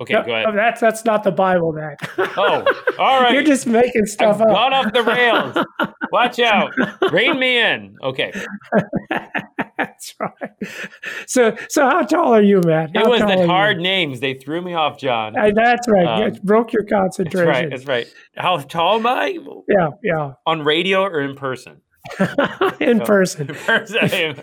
okay, 0.01 0.15
no, 0.15 0.23
go 0.25 0.35
ahead. 0.35 0.55
That's 0.55 0.81
that's 0.81 1.05
not 1.05 1.25
the 1.25 1.31
Bible, 1.33 1.73
Matt. 1.73 1.99
Oh, 2.19 2.65
all 2.99 3.21
right. 3.21 3.33
You're 3.33 3.43
just 3.43 3.67
making 3.67 4.03
I've 4.03 4.09
stuff 4.09 4.41
up. 4.41 4.49
gone 4.49 4.73
off 4.73 4.93
the 4.93 5.03
rails. 5.03 5.57
Watch 6.13 6.39
out. 6.39 6.73
Rein 7.13 7.39
me 7.39 7.59
in. 7.59 7.97
Okay. 8.03 8.33
That's 9.79 10.15
right. 10.19 10.33
So, 11.27 11.55
so 11.69 11.83
how 11.85 12.03
tall 12.03 12.33
are 12.35 12.41
you, 12.43 12.61
Matt? 12.65 12.91
It 12.95 13.07
was 13.07 13.21
the 13.21 13.41
you? 13.43 13.47
hard 13.47 13.79
names. 13.79 14.21
They 14.21 14.35
threw 14.35 14.63
me 14.63 14.73
off, 14.75 14.99
John. 14.99 15.37
Uh, 15.39 15.51
that's 15.55 15.87
right. 15.87 16.07
Um, 16.07 16.23
it 16.23 16.43
broke 16.43 16.73
your 16.73 16.85
concentration. 16.85 17.47
That's 17.47 17.59
right. 17.61 17.71
That's 17.71 17.87
right. 17.87 18.15
How 18.37 18.57
tall 18.59 18.97
am 18.97 19.07
I? 19.07 19.39
Yeah, 19.69 19.91
yeah. 20.03 20.33
On 20.47 20.63
radio 20.63 21.03
or 21.03 21.21
in 21.21 21.35
person? 21.37 21.83
In 22.81 23.03
Oh. 23.03 23.05
person. 23.05 23.49
In 23.51 23.55
person. 23.55 24.43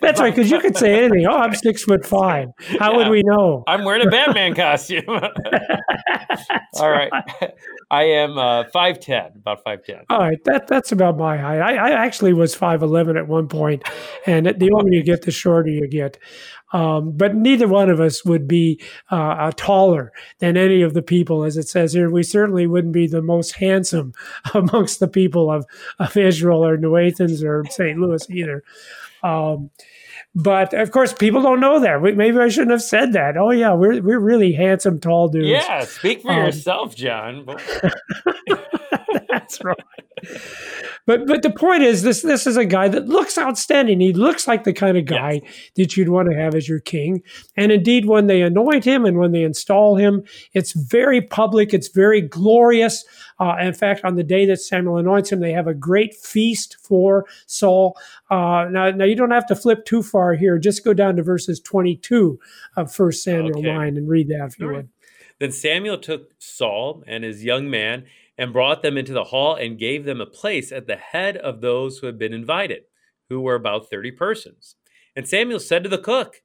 That's 0.00 0.20
right. 0.20 0.34
Because 0.34 0.50
you 0.50 0.60
could 0.60 0.76
say 0.76 1.04
anything. 1.04 1.26
Oh, 1.26 1.36
I'm 1.36 1.54
six 1.54 1.84
foot 1.84 2.04
five. 2.04 2.48
How 2.78 2.96
would 2.96 3.08
we 3.08 3.22
know? 3.24 3.64
I'm 3.66 3.84
wearing 3.84 4.06
a 4.06 4.10
Batman 4.10 4.54
costume. 4.54 5.04
All 6.74 6.90
right. 6.90 7.12
I 7.90 8.04
am 8.04 8.38
uh, 8.38 8.64
5'10, 8.64 9.36
about 9.36 9.64
5'10. 9.64 10.04
All 10.10 10.18
right, 10.18 10.42
that 10.44 10.66
that's 10.66 10.90
about 10.90 11.16
my 11.16 11.36
height. 11.36 11.60
I, 11.60 11.76
I 11.76 11.90
actually 11.90 12.32
was 12.32 12.54
five 12.54 12.82
eleven 12.82 13.16
at 13.16 13.28
one 13.28 13.46
point, 13.46 13.84
and 14.26 14.46
the 14.46 14.70
older 14.72 14.90
you 14.90 15.02
get, 15.02 15.22
the 15.22 15.30
shorter 15.30 15.68
you 15.68 15.86
get. 15.88 16.18
Um, 16.74 17.16
but 17.16 17.36
neither 17.36 17.68
one 17.68 17.88
of 17.88 18.00
us 18.00 18.24
would 18.24 18.48
be 18.48 18.80
uh, 19.12 19.14
uh, 19.14 19.52
taller 19.56 20.12
than 20.40 20.56
any 20.56 20.82
of 20.82 20.92
the 20.92 21.02
people, 21.02 21.44
as 21.44 21.56
it 21.56 21.68
says 21.68 21.92
here. 21.92 22.10
We 22.10 22.24
certainly 22.24 22.66
wouldn't 22.66 22.92
be 22.92 23.06
the 23.06 23.22
most 23.22 23.52
handsome 23.52 24.12
amongst 24.54 24.98
the 24.98 25.06
people 25.06 25.52
of, 25.52 25.66
of 26.00 26.16
Israel 26.16 26.66
or 26.66 26.76
New 26.76 26.96
Athens 26.96 27.44
or 27.44 27.64
St. 27.70 27.96
Louis 27.96 28.28
either. 28.28 28.64
Um, 29.24 29.70
but 30.36 30.74
of 30.74 30.90
course, 30.90 31.12
people 31.12 31.42
don't 31.42 31.60
know 31.60 31.78
that. 31.80 32.02
We- 32.02 32.12
Maybe 32.12 32.38
I 32.38 32.48
shouldn't 32.48 32.72
have 32.72 32.82
said 32.82 33.12
that. 33.14 33.36
Oh 33.36 33.50
yeah, 33.52 33.72
we're 33.74 34.02
we're 34.02 34.18
really 34.20 34.52
handsome, 34.52 35.00
tall 35.00 35.28
dudes. 35.28 35.48
Yeah, 35.48 35.84
speak 35.84 36.22
for 36.22 36.32
Um, 36.32 36.46
yourself, 36.46 36.94
John. 36.96 37.46
That's 39.28 39.62
right. 39.62 39.76
But 41.06 41.26
but 41.26 41.42
the 41.42 41.50
point 41.50 41.82
is 41.82 42.02
this 42.02 42.22
this 42.22 42.46
is 42.46 42.56
a 42.56 42.64
guy 42.64 42.88
that 42.88 43.08
looks 43.08 43.36
outstanding. 43.36 44.00
He 44.00 44.12
looks 44.12 44.48
like 44.48 44.64
the 44.64 44.72
kind 44.72 44.96
of 44.96 45.04
guy 45.04 45.42
that 45.76 45.96
you'd 45.96 46.08
want 46.08 46.30
to 46.30 46.36
have 46.36 46.54
as 46.54 46.68
your 46.68 46.80
king. 46.80 47.22
And 47.56 47.70
indeed, 47.70 48.06
when 48.06 48.26
they 48.26 48.42
anoint 48.42 48.84
him 48.84 49.04
and 49.04 49.18
when 49.18 49.32
they 49.32 49.42
install 49.42 49.96
him, 49.96 50.22
it's 50.52 50.72
very 50.72 51.20
public. 51.20 51.74
It's 51.74 51.88
very 51.88 52.20
glorious. 52.20 53.04
Uh, 53.38 53.56
in 53.60 53.74
fact, 53.74 54.04
on 54.04 54.14
the 54.16 54.22
day 54.22 54.46
that 54.46 54.60
Samuel 54.60 54.96
anoints 54.96 55.30
him, 55.32 55.40
they 55.40 55.52
have 55.52 55.66
a 55.66 55.74
great 55.74 56.14
feast 56.14 56.76
for 56.82 57.26
Saul. 57.46 57.96
Uh, 58.30 58.66
now, 58.70 58.90
now 58.90 59.04
you 59.04 59.16
don't 59.16 59.32
have 59.32 59.46
to 59.46 59.56
flip 59.56 59.84
too 59.84 60.02
far 60.02 60.34
here. 60.34 60.58
Just 60.58 60.84
go 60.84 60.94
down 60.94 61.16
to 61.16 61.22
verses 61.22 61.60
22 61.60 62.38
of 62.76 62.92
First 62.92 63.24
Samuel 63.24 63.58
Okay. 63.58 63.72
9 63.74 63.96
and 63.96 64.08
read 64.08 64.28
that 64.28 64.46
if 64.46 64.58
you 64.58 64.66
All 64.66 64.72
right. 64.72 64.76
would. 64.78 64.88
Then 65.40 65.50
Samuel 65.50 65.98
took 65.98 66.30
Saul 66.38 67.02
and 67.06 67.24
his 67.24 67.44
young 67.44 67.68
man 67.68 68.04
and 68.36 68.52
brought 68.52 68.82
them 68.82 68.96
into 68.96 69.12
the 69.12 69.24
hall 69.24 69.54
and 69.54 69.78
gave 69.78 70.04
them 70.04 70.20
a 70.20 70.26
place 70.26 70.72
at 70.72 70.86
the 70.86 70.96
head 70.96 71.36
of 71.36 71.60
those 71.60 71.98
who 71.98 72.06
had 72.06 72.18
been 72.18 72.32
invited, 72.32 72.82
who 73.28 73.40
were 73.40 73.54
about 73.54 73.88
30 73.90 74.10
persons. 74.12 74.76
And 75.16 75.28
Samuel 75.28 75.60
said 75.60 75.84
to 75.84 75.88
the 75.90 75.98
cook, 75.98 76.42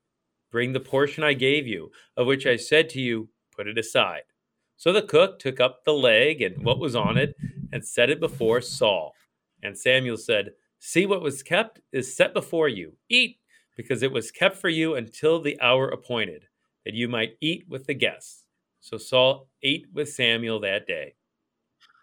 Bring 0.51 0.74
the 0.74 0.79
portion 0.79 1.24
I 1.24 1.34
gave 1.34 1.67
you, 1.67 1.91
of 2.17 2.27
which 2.27 2.46
I 2.46 2.55
said 2.55 2.89
to 2.89 3.01
you, 3.01 3.29
Put 3.55 3.67
it 3.67 3.77
aside. 3.77 4.24
So 4.77 4.93
the 4.93 5.01
cook 5.01 5.39
took 5.39 5.60
up 5.60 5.84
the 5.84 5.93
leg 5.93 6.41
and 6.41 6.63
what 6.63 6.79
was 6.79 6.96
on 6.96 7.17
it 7.17 7.36
and 7.74 7.86
set 7.86 8.10
it 8.10 8.19
before 8.19 8.62
Saul. 8.62 9.13
And 9.62 9.77
Samuel 9.77 10.17
said, 10.17 10.51
See 10.79 11.05
what 11.05 11.22
was 11.22 11.43
kept 11.43 11.81
is 11.91 12.15
set 12.15 12.34
before 12.34 12.69
you. 12.69 12.93
Eat, 13.10 13.38
because 13.75 14.01
it 14.01 14.12
was 14.12 14.31
kept 14.31 14.55
for 14.55 14.69
you 14.69 14.96
until 14.96 15.41
the 15.41 15.60
hour 15.60 15.89
appointed, 15.89 16.46
that 16.86 16.93
you 16.93 17.10
might 17.10 17.38
eat 17.41 17.65
with 17.67 17.86
the 17.86 17.93
guests. 17.93 18.46
So 18.79 18.98
Saul 18.98 19.50
ate 19.62 19.88
with 19.93 20.10
Samuel 20.10 20.62
that 20.62 20.88
day. 20.88 21.15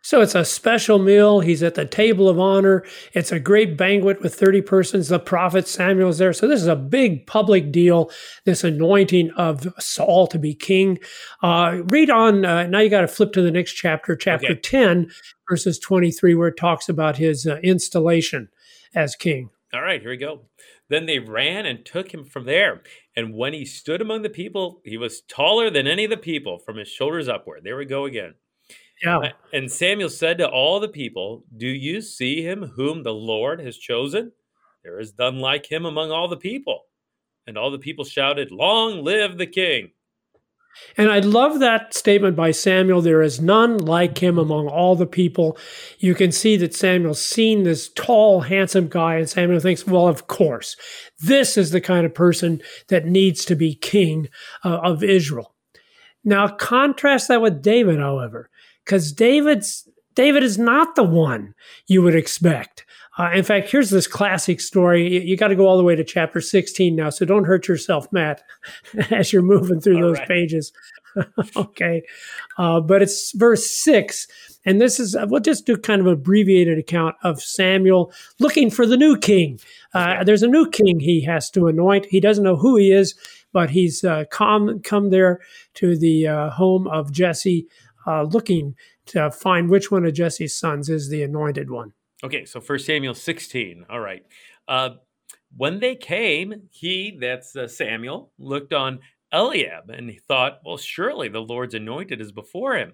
So 0.07 0.21
it's 0.21 0.37
a 0.37 0.45
special 0.45 1.01
meal. 1.01 1.41
He's 1.41 1.65
at 1.65 1.75
the 1.75 1.85
table 1.85 2.29
of 2.29 2.39
honor. 2.39 2.85
It's 3.13 3.33
a 3.33 3.41
great 3.41 3.77
banquet 3.77 4.23
with 4.23 4.37
30 4.37 4.63
persons. 4.63 5.09
The 5.09 5.19
prophet 5.19 5.67
Samuel's 5.67 6.19
there. 6.19 6.33
So 6.33 6.47
this 6.47 6.61
is 6.61 6.69
a 6.69 6.77
big 6.77 7.27
public 7.27 7.73
deal, 7.73 8.13
this 8.45 8.63
anointing 8.63 9.33
of 9.33 9.67
Saul 9.81 10.29
to 10.29 10.39
be 10.39 10.55
king. 10.55 11.01
Uh, 11.43 11.79
read 11.87 12.09
on. 12.09 12.45
Uh, 12.45 12.69
now 12.69 12.79
you 12.79 12.89
got 12.89 13.01
to 13.01 13.09
flip 13.09 13.33
to 13.33 13.43
the 13.43 13.51
next 13.51 13.73
chapter, 13.73 14.15
chapter 14.15 14.53
Okay. 14.53 14.61
10, 14.61 15.11
verses 15.51 15.77
23, 15.81 16.37
where 16.37 16.49
it 16.49 16.57
talks 16.57 16.89
about 16.89 17.17
his 17.17 17.45
uh, 17.45 17.57
installation 17.65 18.49
as 18.95 19.17
king. 19.17 19.51
All 19.75 19.83
right, 19.83 20.01
here 20.01 20.11
we 20.11 20.19
go. 20.19 20.43
Then 20.89 21.07
they 21.07 21.19
ran 21.19 21.67
and 21.67 21.85
took 21.85 22.15
him 22.15 22.25
from 22.25 22.45
there. 22.45 22.85
And 23.17 23.35
when 23.35 23.55
he 23.55 23.65
stood 23.65 24.01
among 24.01 24.23
the 24.23 24.31
people, 24.31 24.83
he 24.85 24.99
was 24.99 25.23
taller 25.23 25.69
than 25.69 25.89
any 25.89 26.05
of 26.05 26.11
the 26.11 26.17
people 26.17 26.61
from 26.61 26.77
his 26.77 26.87
shoulders 26.87 27.29
upward. 27.29 27.63
There 27.65 27.77
we 27.77 27.87
go 27.87 28.05
again. 28.05 28.35
Yeah. 29.03 29.33
And 29.53 29.71
Samuel 29.71 30.09
said 30.09 30.39
to 30.39 30.49
all 30.49 30.81
the 30.81 30.89
people, 30.89 31.45
Do 31.57 31.67
you 31.67 32.01
see 32.01 32.43
him 32.43 32.73
whom 32.77 33.03
the 33.03 33.15
Lord 33.15 33.61
has 33.61 33.77
chosen? 33.77 34.33
There 34.83 34.99
is 34.99 35.15
none 35.19 35.41
like 35.41 35.71
him 35.71 35.85
among 35.85 36.11
all 36.11 36.29
the 36.29 36.37
people. 36.37 36.83
And 37.47 37.59
all 37.59 37.71
the 37.71 37.79
people 37.79 38.05
shouted, 38.05 38.51
Long 38.51 39.05
live 39.05 39.39
the 39.39 39.47
king. 39.47 39.91
And 40.97 41.11
I 41.11 41.21
love 41.21 41.61
that 41.61 41.95
statement 41.95 42.37
by 42.37 42.51
Samuel. 42.51 43.01
There 43.01 43.23
is 43.23 43.41
none 43.41 43.79
like 43.79 44.19
him 44.19 44.39
among 44.39 44.69
all 44.69 44.95
the 44.95 45.07
people. 45.07 45.57
You 45.99 46.15
can 46.15 46.33
see 46.33 46.57
that 46.59 46.75
Samuel's 46.75 47.25
seen 47.25 47.63
this 47.63 47.89
tall, 47.89 48.43
handsome 48.43 48.89
guy, 48.89 49.17
and 49.17 49.29
Samuel 49.29 49.61
thinks, 49.61 49.87
well, 49.87 50.07
of 50.07 50.27
course, 50.27 50.77
this 51.21 51.57
is 51.57 51.71
the 51.71 51.81
kind 51.81 52.05
of 52.05 52.15
person 52.15 52.61
that 52.89 53.07
needs 53.07 53.45
to 53.47 53.57
be 53.57 53.75
king 53.75 54.29
uh, 54.65 54.79
of 54.83 55.03
Israel. 55.03 55.55
Now, 56.25 56.49
contrast 56.49 57.29
that 57.29 57.41
with 57.41 57.63
David, 57.63 57.99
however, 57.99 58.51
because 58.87 59.13
David's 59.13 59.87
David 60.15 60.43
is 60.43 60.57
not 60.57 60.95
the 60.95 61.03
one 61.03 61.55
you 61.87 62.01
would 62.01 62.15
expect. 62.15 62.87
Uh, 63.19 63.31
in 63.35 63.45
fact, 63.45 63.71
here's 63.71 63.91
this 63.91 64.07
classic 64.07 64.61
story. 64.61 65.13
You, 65.13 65.21
you 65.21 65.37
got 65.37 65.49
to 65.49 65.55
go 65.55 65.67
all 65.67 65.79
the 65.79 65.85
way 65.85 65.95
to 65.95 66.05
chapter 66.05 66.41
16 66.41 66.95
now, 66.95 67.11
so 67.11 67.25
don't 67.25 67.45
hurt 67.45 67.69
yourself, 67.69 68.11
Matt, 68.13 68.43
as 69.11 69.33
you're 69.33 69.43
moving 69.43 69.81
through 69.81 69.97
All 69.97 70.03
those 70.03 70.19
right. 70.19 70.29
pages. 70.29 70.73
okay. 71.57 72.03
Uh, 72.59 72.81
but 72.81 73.03
it's 73.03 73.33
verse 73.33 73.71
6. 73.71 74.27
And 74.67 74.81
this 74.81 75.01
is, 75.01 75.17
we'll 75.29 75.41
just 75.41 75.65
do 75.65 75.77
kind 75.77 76.01
of 76.01 76.07
an 76.09 76.13
abbreviated 76.15 76.79
account 76.79 77.17
of 77.23 77.41
Samuel 77.41 78.13
looking 78.39 78.71
for 78.71 78.87
the 78.87 78.97
new 78.97 79.17
king. 79.17 79.61
Uh, 79.95 80.25
there's 80.25 80.43
a 80.43 80.49
new 80.49 80.69
king 80.69 81.01
he 81.01 81.23
has 81.23 81.51
to 81.53 81.69
anoint. 81.69 82.07
He 82.07 82.21
doesn't 82.21 82.45
know 82.45 82.57
who 82.57 82.77
he 82.77 82.93
is, 82.93 83.15
but 83.53 83.71
he's 83.71 84.05
uh, 84.05 84.25
come, 84.31 84.81
come 84.81 85.09
there 85.09 85.41
to 85.75 85.97
the 85.97 86.27
uh, 86.27 86.51
home 86.51 86.87
of 86.89 87.13
Jesse 87.13 87.67
uh, 88.07 88.23
looking 88.23 88.75
to 89.07 89.31
find 89.31 89.69
which 89.71 89.91
one 89.91 90.05
of 90.05 90.15
Jesse's 90.15 90.55
sons 90.59 90.89
is 90.89 91.09
the 91.09 91.23
anointed 91.23 91.71
one. 91.71 91.93
Okay, 92.25 92.45
so 92.45 92.61
First 92.61 92.87
Samuel 92.87 93.15
16. 93.15 93.87
All 93.91 94.01
right. 94.01 94.23
Uh, 94.69 94.91
when 95.57 95.81
they 95.81 95.95
came, 95.95 96.69
he, 96.71 97.17
that's 97.21 97.55
uh, 97.57 97.69
Samuel, 97.69 98.33
looked 98.39 98.73
on 98.73 99.01
Eliab 99.33 99.91
and 99.91 100.09
he 100.11 100.19
thought, 100.27 100.61
well, 100.65 100.77
surely 100.77 101.29
the 101.29 101.41
Lord's 101.41 101.75
anointed 101.75 102.21
is 102.21 102.33
before 102.33 102.77
him. 102.77 102.93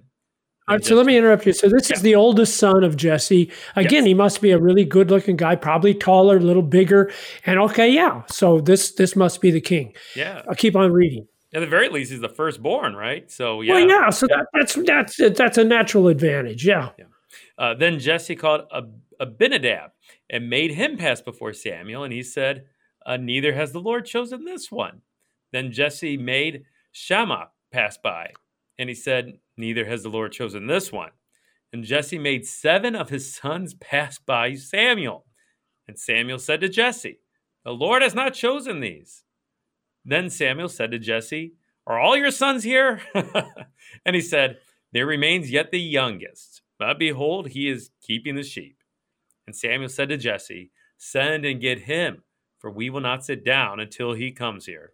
All 0.69 0.77
right, 0.77 0.85
so 0.85 0.95
let 0.95 1.07
me 1.07 1.17
interrupt 1.17 1.45
you. 1.45 1.53
So 1.53 1.69
this 1.69 1.91
Yeah. 1.91 1.97
is 1.97 2.03
the 2.03 2.15
oldest 2.15 2.57
son 2.57 2.85
of 2.85 2.97
Jesse. 2.97 3.51
Again, 3.75 4.05
Yes. 4.05 4.07
he 4.07 4.15
must 4.15 4.41
be 4.41 4.53
a 4.53 4.59
really 4.59 4.85
good-looking 4.85 5.37
guy, 5.37 5.57
probably 5.57 5.93
taller, 5.93 6.37
a 6.37 6.41
little 6.41 6.63
bigger. 6.63 7.11
And 7.45 7.59
okay, 7.59 7.91
yeah. 7.91 8.23
So 8.29 8.61
this 8.61 8.93
this 8.93 9.17
must 9.17 9.41
be 9.41 9.51
the 9.51 9.61
king. 9.61 9.93
Yeah. 10.15 10.43
I'll 10.49 10.55
keep 10.55 10.77
on 10.77 10.93
reading. 10.93 11.27
At 11.55 11.61
the 11.61 11.67
very 11.67 11.89
least, 11.89 12.11
he's 12.11 12.21
the 12.21 12.29
firstborn, 12.29 12.97
right? 12.97 13.31
So, 13.31 13.61
yeah. 13.61 13.75
Well, 13.75 13.89
yeah. 13.89 14.11
So 14.11 14.27
that, 14.27 14.47
that's 14.55 14.75
that's 14.75 15.17
that's 15.37 15.59
a 15.59 15.65
natural 15.65 16.09
advantage. 16.09 16.65
Yeah. 16.67 16.91
Uh, 17.59 17.75
then 17.75 17.99
Jesse 17.99 18.37
called 18.37 18.63
Ab- 18.75 18.99
Abinadab 19.21 19.91
and 20.31 20.49
made 20.49 20.73
him 20.73 20.97
pass 20.97 21.21
before 21.21 21.53
Samuel, 21.53 22.05
and 22.05 22.13
he 22.13 22.23
said, 22.23 22.65
uh, 23.07 23.17
Neither 23.17 23.53
has 23.55 23.73
the 23.73 23.81
Lord 23.81 24.07
chosen 24.07 24.45
this 24.45 24.71
one. 24.71 25.03
Then 25.53 25.73
Jesse 25.73 26.17
made 26.17 26.65
Shammah 26.93 27.49
pass 27.71 27.99
by, 27.99 28.33
and 28.79 28.89
he 28.89 28.95
said, 28.95 29.39
Neither 29.57 29.85
has 29.85 30.03
the 30.03 30.09
Lord 30.09 30.33
chosen 30.33 30.67
this 30.67 30.91
one. 30.91 31.11
And 31.73 31.85
Jesse 31.85 32.19
made 32.19 32.47
seven 32.47 32.95
of 32.95 33.09
his 33.09 33.35
sons 33.35 33.75
pass 33.75 34.19
by 34.19 34.55
Samuel. 34.55 35.27
And 35.89 35.99
Samuel 35.99 36.39
said 36.39 36.61
to 36.61 36.69
Jesse, 36.69 37.21
The 37.65 37.73
Lord 37.73 38.03
has 38.03 38.15
not 38.15 38.35
chosen 38.35 38.81
these. 38.81 39.22
Then 40.05 40.31
Samuel 40.31 40.69
said 40.69 40.91
to 40.93 40.99
Jesse, 40.99 41.55
Are 41.87 42.01
all 42.01 42.17
your 42.17 42.31
sons 42.31 42.65
here? 42.65 43.01
and 43.15 44.15
he 44.15 44.21
said, 44.21 44.59
There 44.93 45.07
remains 45.07 45.51
yet 45.51 45.71
the 45.71 45.81
youngest, 45.81 46.63
but 46.79 46.99
behold, 46.99 47.49
he 47.49 47.69
is 47.69 47.91
keeping 48.01 48.35
the 48.35 48.43
sheep. 48.43 48.79
And 49.47 49.55
Samuel 49.55 49.89
said 49.89 50.09
to 50.09 50.17
Jesse, 50.17 50.71
Send 50.97 51.45
and 51.45 51.61
get 51.61 51.81
him, 51.81 52.23
for 52.59 52.71
we 52.71 52.91
will 52.91 53.01
not 53.01 53.25
sit 53.25 53.45
down 53.45 53.81
until 53.81 54.13
he 54.13 54.33
comes 54.33 54.67
here. 54.67 54.93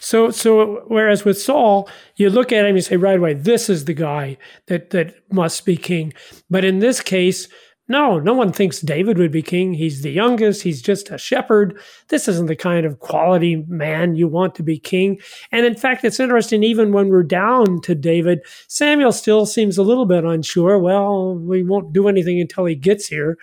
So 0.00 0.30
so 0.30 0.82
whereas 0.88 1.24
with 1.24 1.40
Saul, 1.40 1.88
you 2.16 2.28
look 2.28 2.50
at 2.50 2.66
him, 2.66 2.74
you 2.74 2.82
say 2.82 2.96
right 2.96 3.18
away, 3.18 3.34
this 3.34 3.70
is 3.70 3.84
the 3.84 3.94
guy 3.94 4.36
that 4.66 4.90
that 4.90 5.14
must 5.32 5.64
be 5.64 5.76
king. 5.76 6.12
But 6.50 6.64
in 6.64 6.80
this 6.80 7.00
case, 7.00 7.48
no, 7.92 8.18
no 8.18 8.32
one 8.32 8.52
thinks 8.52 8.80
David 8.80 9.18
would 9.18 9.30
be 9.30 9.42
king. 9.42 9.74
He's 9.74 10.00
the 10.00 10.10
youngest. 10.10 10.62
He's 10.62 10.80
just 10.80 11.10
a 11.10 11.18
shepherd. 11.18 11.78
This 12.08 12.26
isn't 12.26 12.46
the 12.46 12.56
kind 12.56 12.86
of 12.86 13.00
quality 13.00 13.64
man 13.68 14.14
you 14.14 14.26
want 14.26 14.54
to 14.54 14.62
be 14.62 14.78
king. 14.78 15.20
And 15.52 15.66
in 15.66 15.74
fact, 15.74 16.02
it's 16.02 16.18
interesting, 16.18 16.62
even 16.64 16.92
when 16.92 17.08
we're 17.08 17.22
down 17.22 17.82
to 17.82 17.94
David, 17.94 18.40
Samuel 18.66 19.12
still 19.12 19.44
seems 19.44 19.76
a 19.76 19.82
little 19.82 20.06
bit 20.06 20.24
unsure. 20.24 20.78
Well, 20.78 21.34
we 21.36 21.62
won't 21.62 21.92
do 21.92 22.08
anything 22.08 22.40
until 22.40 22.64
he 22.64 22.74
gets 22.74 23.08
here. 23.08 23.36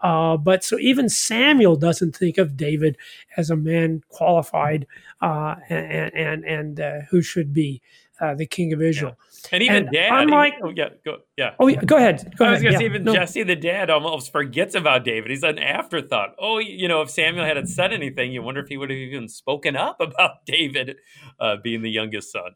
Uh, 0.00 0.36
but 0.36 0.64
so 0.64 0.80
even 0.80 1.08
Samuel 1.08 1.76
doesn't 1.76 2.16
think 2.16 2.36
of 2.38 2.56
David 2.56 2.96
as 3.36 3.50
a 3.50 3.56
man 3.56 4.02
qualified 4.08 4.84
uh, 5.20 5.54
and 5.68 6.12
and, 6.12 6.44
and 6.44 6.80
uh, 6.80 7.00
who 7.08 7.22
should 7.22 7.52
be 7.52 7.80
uh, 8.20 8.34
the 8.34 8.46
king 8.46 8.72
of 8.72 8.82
Israel. 8.82 9.16
And 9.50 9.62
even 9.62 9.76
And 9.76 9.90
dad, 9.92 10.12
unlike- 10.12 10.54
even- 10.58 10.66
oh, 10.68 10.72
yeah, 10.76 10.88
go, 11.04 11.16
yeah. 11.36 11.54
Oh, 11.58 11.66
yeah, 11.66 11.80
go 11.84 11.96
ahead. 11.96 12.32
Go 12.36 12.44
I 12.44 12.50
was 12.52 12.62
going 12.62 12.66
to 12.68 12.72
Yeah, 12.72 12.78
say, 12.78 12.84
even 12.84 13.04
no. 13.04 13.12
Jesse, 13.14 13.42
the 13.42 13.56
dad, 13.56 13.90
almost 13.90 14.30
forgets 14.30 14.74
about 14.74 15.04
David. 15.04 15.30
He's 15.30 15.42
an 15.42 15.58
afterthought. 15.58 16.34
Oh, 16.38 16.58
you 16.58 16.86
know, 16.88 17.02
if 17.02 17.10
Samuel 17.10 17.44
hadn't 17.44 17.66
said 17.66 17.92
anything, 17.92 18.32
you 18.32 18.42
wonder 18.42 18.60
if 18.60 18.68
he 18.68 18.76
would 18.76 18.90
have 18.90 18.98
even 18.98 19.28
spoken 19.28 19.74
up 19.76 19.96
about 20.00 20.44
David 20.46 20.96
uh, 21.40 21.56
being 21.62 21.82
the 21.82 21.90
youngest 21.90 22.30
son. 22.32 22.52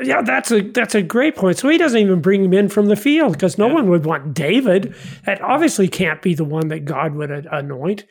Yeah, 0.00 0.22
that's 0.22 0.50
a 0.50 0.60
that's 0.60 0.96
a 0.96 1.02
great 1.02 1.36
point. 1.36 1.56
So 1.56 1.68
he 1.68 1.78
doesn't 1.78 2.00
even 2.00 2.20
bring 2.20 2.44
him 2.44 2.52
in 2.52 2.68
from 2.68 2.86
the 2.86 2.96
field 2.96 3.34
because 3.34 3.58
no 3.58 3.68
Yeah. 3.68 3.74
one 3.74 3.88
would 3.90 4.04
want 4.04 4.34
David. 4.34 4.92
That 5.24 5.40
obviously 5.40 5.86
can't 5.86 6.20
be 6.20 6.34
the 6.34 6.44
one 6.44 6.66
that 6.66 6.84
God 6.84 7.14
would 7.14 7.30
anoint. 7.30 8.04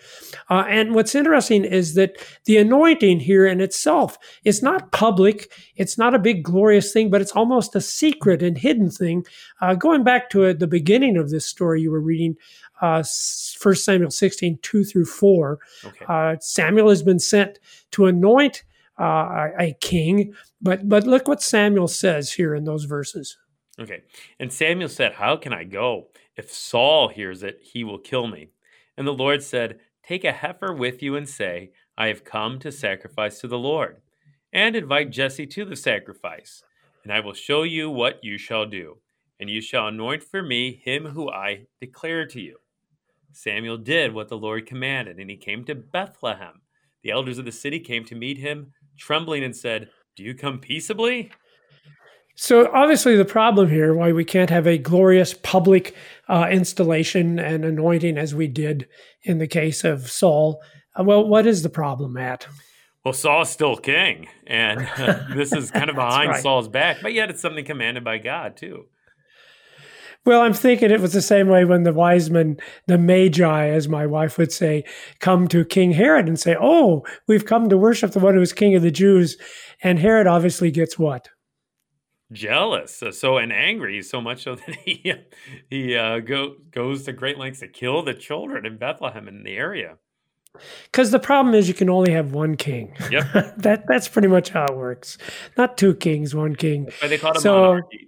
Uh, 0.50 0.64
and 0.70 0.96
what's 0.96 1.14
interesting 1.14 1.66
is 1.66 1.96
that 1.96 2.16
the 2.46 2.56
anointing 2.56 3.20
here 3.20 3.46
in 3.46 3.60
itself 3.60 4.18
is 4.46 4.64
not 4.64 4.94
public. 4.94 5.52
It's 5.76 5.98
not 5.98 6.16
a 6.16 6.20
big 6.20 6.42
glorious 6.42 6.94
thing, 6.94 7.10
but 7.10 7.20
it's 7.20 7.34
almost 7.34 7.76
a 7.76 7.82
secret 7.82 8.42
and 8.42 8.58
hidden 8.58 8.90
thing. 8.90 9.26
Uh, 9.60 9.76
going 9.76 10.06
back 10.06 10.30
to 10.30 10.46
uh, 10.46 10.54
the 10.54 10.68
beginning 10.68 11.18
of 11.18 11.32
this 11.32 11.46
story 11.46 11.82
you 11.82 11.92
were 11.92 12.00
reading, 12.00 12.38
uh, 12.82 13.04
First 13.60 13.84
Samuel 13.84 14.10
16, 14.10 14.58
2 14.62 14.84
through 14.86 15.06
4, 15.06 15.60
Okay. 15.86 16.06
uh, 16.08 16.36
Samuel 16.40 16.88
has 16.88 17.04
been 17.04 17.20
sent 17.20 17.60
to 17.92 18.06
anoint 18.06 18.64
uh, 19.00 19.50
a 19.60 19.76
king, 19.82 20.34
but 20.62 20.88
but 20.88 21.06
look 21.06 21.28
what 21.28 21.42
Samuel 21.42 21.88
says 21.88 22.34
here 22.34 22.54
in 22.54 22.64
those 22.64 22.86
verses. 22.86 23.38
Okay. 23.80 24.04
And 24.40 24.54
Samuel 24.54 24.90
said, 24.90 25.14
How 25.14 25.36
can 25.36 25.54
I 25.54 25.64
go? 25.64 26.08
If 26.36 26.52
Saul 26.52 27.10
hears 27.10 27.44
it, 27.44 27.60
he 27.62 27.84
will 27.84 28.00
kill 28.00 28.28
me. 28.28 28.50
And 28.98 29.08
the 29.08 29.14
Lord 29.14 29.42
said, 29.42 29.80
Take 30.06 30.24
a 30.24 30.32
heifer 30.32 30.74
with 30.74 31.02
you 31.02 31.16
and 31.16 31.28
say, 31.28 31.72
I 31.98 32.08
have 32.08 32.24
come 32.24 32.60
to 32.60 32.72
sacrifice 32.72 33.40
to 33.40 33.48
the 33.48 33.58
Lord. 33.58 34.02
And 34.52 34.76
invite 34.76 35.10
Jesse 35.10 35.48
to 35.48 35.66
the 35.66 35.76
sacrifice. 35.76 36.64
And 37.04 37.12
I 37.12 37.20
will 37.20 37.34
show 37.34 37.64
you 37.64 37.90
what 37.90 38.24
you 38.24 38.38
shall 38.38 38.66
do. 38.66 38.98
And 39.40 39.50
you 39.50 39.62
shall 39.62 39.88
anoint 39.88 40.24
for 40.24 40.44
me 40.44 40.82
him 40.84 41.08
who 41.08 41.30
I 41.30 41.66
declare 41.82 42.26
to 42.28 42.40
you. 42.40 42.58
Samuel 43.32 43.78
did 43.78 44.14
what 44.14 44.30
the 44.30 44.38
Lord 44.38 44.68
commanded, 44.68 45.18
and 45.18 45.30
he 45.30 45.36
came 45.36 45.66
to 45.66 45.74
Bethlehem. 45.74 46.62
The 47.02 47.10
elders 47.10 47.40
of 47.40 47.46
the 47.46 47.52
city 47.52 47.80
came 47.80 48.06
to 48.06 48.16
meet 48.16 48.38
him, 48.38 48.74
trembling, 48.98 49.44
and 49.44 49.56
said, 49.56 49.90
Do 50.16 50.24
you 50.24 50.34
come 50.34 50.60
peaceably? 50.60 51.32
So 52.36 52.72
obviously, 52.74 53.16
the 53.16 53.26
problem 53.26 53.70
here, 53.70 53.94
why 53.94 54.12
we 54.12 54.26
can't 54.26 54.50
have 54.50 54.66
a 54.66 54.78
glorious 54.78 55.34
public 55.34 55.96
uh, 56.28 56.48
installation 56.50 57.38
and 57.40 57.64
anointing 57.64 58.18
as 58.18 58.34
we 58.34 58.48
did 58.48 58.88
in 59.22 59.38
the 59.38 59.48
case 59.48 59.84
of 59.84 60.10
Saul. 60.10 60.62
Uh, 61.00 61.04
well, 61.04 61.28
what 61.28 61.46
is 61.46 61.62
the 61.62 61.70
problem, 61.70 62.14
Matt? 62.14 62.48
Well, 63.06 63.14
Saul's 63.14 63.50
still 63.50 63.76
king, 63.76 64.28
and 64.48 64.88
uh, 64.98 65.20
this 65.36 65.52
is 65.52 65.70
kind 65.70 65.90
of 65.90 65.96
behind 65.98 66.32
right. 66.32 66.42
Saul's 66.42 66.68
back, 66.68 66.98
but 67.02 67.14
yet 67.14 67.30
it's 67.30 67.42
something 67.42 67.66
commanded 67.66 68.04
by 68.04 68.18
God 68.18 68.58
too. 68.58 68.86
Well, 70.26 70.42
I'm 70.42 70.54
thinking 70.54 70.90
it 70.90 71.02
was 71.02 71.14
the 71.14 71.22
same 71.22 71.50
way 71.50 71.66
when 71.66 71.84
the 71.84 71.92
wise 71.94 72.30
men, 72.30 72.58
the 72.88 72.98
magi, 72.98 73.68
as 73.68 73.90
my 73.90 74.06
wife 74.06 74.38
would 74.38 74.52
say, 74.54 74.86
come 75.20 75.48
to 75.50 75.66
King 75.66 75.92
Herod 75.92 76.28
and 76.28 76.40
say, 76.40 76.56
Oh, 76.60 77.04
we've 77.28 77.46
come 77.46 77.68
to 77.70 77.78
worship 77.78 78.12
the 78.12 78.20
one 78.20 78.34
who 78.34 78.42
is 78.42 78.54
king 78.54 78.74
of 78.76 78.82
the 78.82 78.92
Jews. 78.92 79.38
And 79.82 80.00
Herod 80.00 80.28
obviously 80.28 80.72
gets 80.72 80.98
what? 80.98 81.30
jealous, 82.32 83.04
uh, 83.04 83.12
so 83.12 83.38
and 83.38 83.54
angry, 83.54 84.02
so 84.02 84.20
much 84.20 84.42
so 84.44 84.56
that 84.56 84.76
he 84.86 85.14
he 85.70 85.96
uh, 85.96 86.18
go, 86.20 86.56
goes 86.72 87.04
to 87.04 87.14
great 87.14 87.38
lengths 87.38 87.60
to 87.60 87.68
kill 87.68 88.02
the 88.02 88.14
children 88.16 88.66
in 88.66 88.78
Bethlehem 88.78 89.28
in 89.28 89.44
the 89.44 89.56
area. 89.56 89.98
Because 90.86 91.12
the 91.12 91.20
problem 91.20 91.54
is 91.54 91.68
you 91.68 91.76
can 91.76 91.90
only 91.92 92.12
have 92.12 92.32
one 92.34 92.56
king. 92.56 92.96
Yep, 93.12 93.56
that 93.58 93.84
that's 93.88 94.08
pretty 94.08 94.28
much 94.30 94.50
how 94.50 94.66
it 94.66 94.76
works. 94.76 95.18
Not 95.58 95.78
two 95.78 95.94
kings, 95.94 96.34
one 96.34 96.56
king. 96.56 96.90
but 97.02 97.10
they 97.10 97.18
called 97.20 97.36
him 97.36 97.42
So- 97.42 97.62
monarchy. 97.62 98.08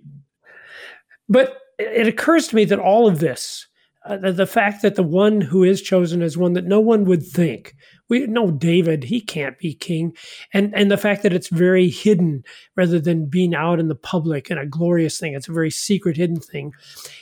But 1.30 1.58
it 1.77 2.08
occurs 2.08 2.48
to 2.48 2.55
me 2.55 2.65
that 2.65 2.79
all 2.79 3.08
of 3.08 3.20
this, 3.20 3.67
uh, 4.05 4.17
the, 4.17 4.32
the 4.32 4.46
fact 4.46 4.82
that 4.82 4.96
the 4.96 5.03
one 5.03 5.41
who 5.41 5.63
is 5.63 5.82
chosen 5.82 6.22
is 6.22 6.38
one 6.38 6.53
that 6.53 6.65
no 6.65 6.79
one 6.79 7.05
would 7.05 7.25
think. 7.25 7.75
We 8.08 8.27
know 8.27 8.51
David; 8.51 9.05
he 9.05 9.20
can't 9.20 9.58
be 9.58 9.74
king, 9.74 10.15
and 10.53 10.75
and 10.75 10.91
the 10.91 10.98
fact 10.98 11.24
that 11.24 11.34
it's 11.34 11.50
very 11.50 11.89
hidden 11.89 12.44
rather 12.75 13.00
than 13.00 13.25
being 13.25 13.55
out 13.55 13.79
in 13.79 13.88
the 13.88 13.96
public 13.96 14.50
and 14.50 14.60
a 14.60 14.65
glorious 14.65 15.20
thing. 15.20 15.34
It's 15.34 15.48
a 15.48 15.53
very 15.53 15.72
secret, 15.72 16.17
hidden 16.17 16.39
thing. 16.39 16.74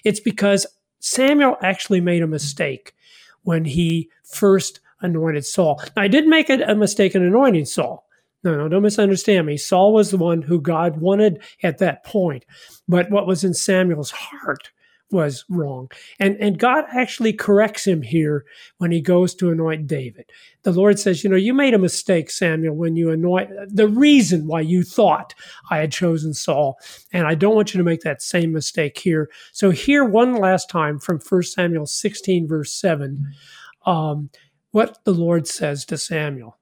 It's 0.03 0.19
because 0.19 0.65
Samuel 0.99 1.57
actually 1.61 2.01
made 2.01 2.21
a 2.21 2.27
mistake 2.27 2.93
when 3.43 3.65
he 3.65 4.09
first 4.23 4.79
anointed 5.01 5.45
Saul. 5.45 5.81
Now, 5.95 6.03
I 6.03 6.07
did 6.07 6.27
make 6.27 6.49
a, 6.49 6.61
a 6.63 6.75
mistake 6.75 7.15
in 7.15 7.23
anointing 7.23 7.65
Saul. 7.65 8.07
No, 8.43 8.55
no, 8.57 8.67
don't 8.67 8.83
misunderstand 8.83 9.47
me. 9.47 9.57
Saul 9.57 9.93
was 9.93 10.11
the 10.11 10.17
one 10.17 10.41
who 10.41 10.59
God 10.59 10.97
wanted 10.97 11.41
at 11.63 11.77
that 11.77 12.03
point. 12.03 12.45
But 12.87 13.09
what 13.09 13.25
was 13.25 13.43
in 13.43 13.53
Samuel's 13.53 14.11
heart 14.11 14.71
was 15.13 15.45
wrong. 15.47 15.89
And 16.19 16.35
and 16.41 16.57
God 16.57 16.85
actually 16.91 17.33
corrects 17.33 17.85
him 17.85 18.01
here 18.01 18.43
when 18.79 18.91
he 18.91 18.99
goes 18.99 19.33
to 19.35 19.51
anoint 19.51 19.87
David. 19.87 20.25
The 20.63 20.71
Lord 20.71 20.99
says, 20.99 21.23
you 21.23 21.29
know, 21.29 21.37
you 21.37 21.53
made 21.53 21.73
a 21.73 21.79
mistake, 21.79 22.29
Samuel, 22.29 22.75
when 22.75 22.95
you 22.95 23.11
anoint 23.11 23.49
the 23.67 23.87
reason 23.87 24.47
why 24.47 24.61
you 24.61 24.83
thought 24.83 25.35
I 25.69 25.77
had 25.77 25.91
chosen 25.91 26.33
Saul. 26.33 26.77
And 27.13 27.27
I 27.27 27.35
don't 27.35 27.55
want 27.55 27.73
you 27.73 27.77
to 27.77 27.83
make 27.83 28.01
that 28.01 28.21
same 28.21 28.51
mistake 28.51 28.97
here. 28.97 29.29
So 29.51 29.69
here 29.69 30.03
one 30.03 30.35
last 30.35 30.69
time 30.69 30.99
from 30.99 31.19
1 31.19 31.43
Samuel 31.43 31.85
16, 31.85 32.47
verse 32.47 32.73
7, 32.73 33.25
um, 33.85 34.31
what 34.71 34.97
the 35.05 35.13
Lord 35.13 35.47
says 35.47 35.85
to 35.85 35.97
Samuel. 35.97 36.57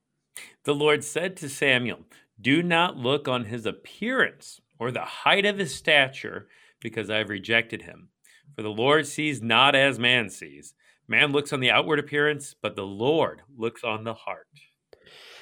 The 0.63 0.75
Lord 0.75 1.03
said 1.03 1.37
to 1.37 1.49
Samuel, 1.49 2.05
Do 2.39 2.61
not 2.61 2.95
look 2.95 3.27
on 3.27 3.45
his 3.45 3.65
appearance 3.65 4.61
or 4.77 4.91
the 4.91 5.01
height 5.01 5.45
of 5.45 5.57
his 5.57 5.73
stature, 5.73 6.47
because 6.79 7.09
I 7.09 7.17
have 7.17 7.29
rejected 7.29 7.83
him. 7.83 8.09
For 8.55 8.61
the 8.61 8.69
Lord 8.69 9.07
sees 9.07 9.41
not 9.41 9.75
as 9.75 9.97
man 9.97 10.29
sees. 10.29 10.73
Man 11.07 11.31
looks 11.31 11.51
on 11.51 11.59
the 11.59 11.71
outward 11.71 11.99
appearance, 11.99 12.55
but 12.59 12.75
the 12.75 12.85
Lord 12.85 13.41
looks 13.55 13.83
on 13.83 14.03
the 14.03 14.13
heart. 14.13 14.47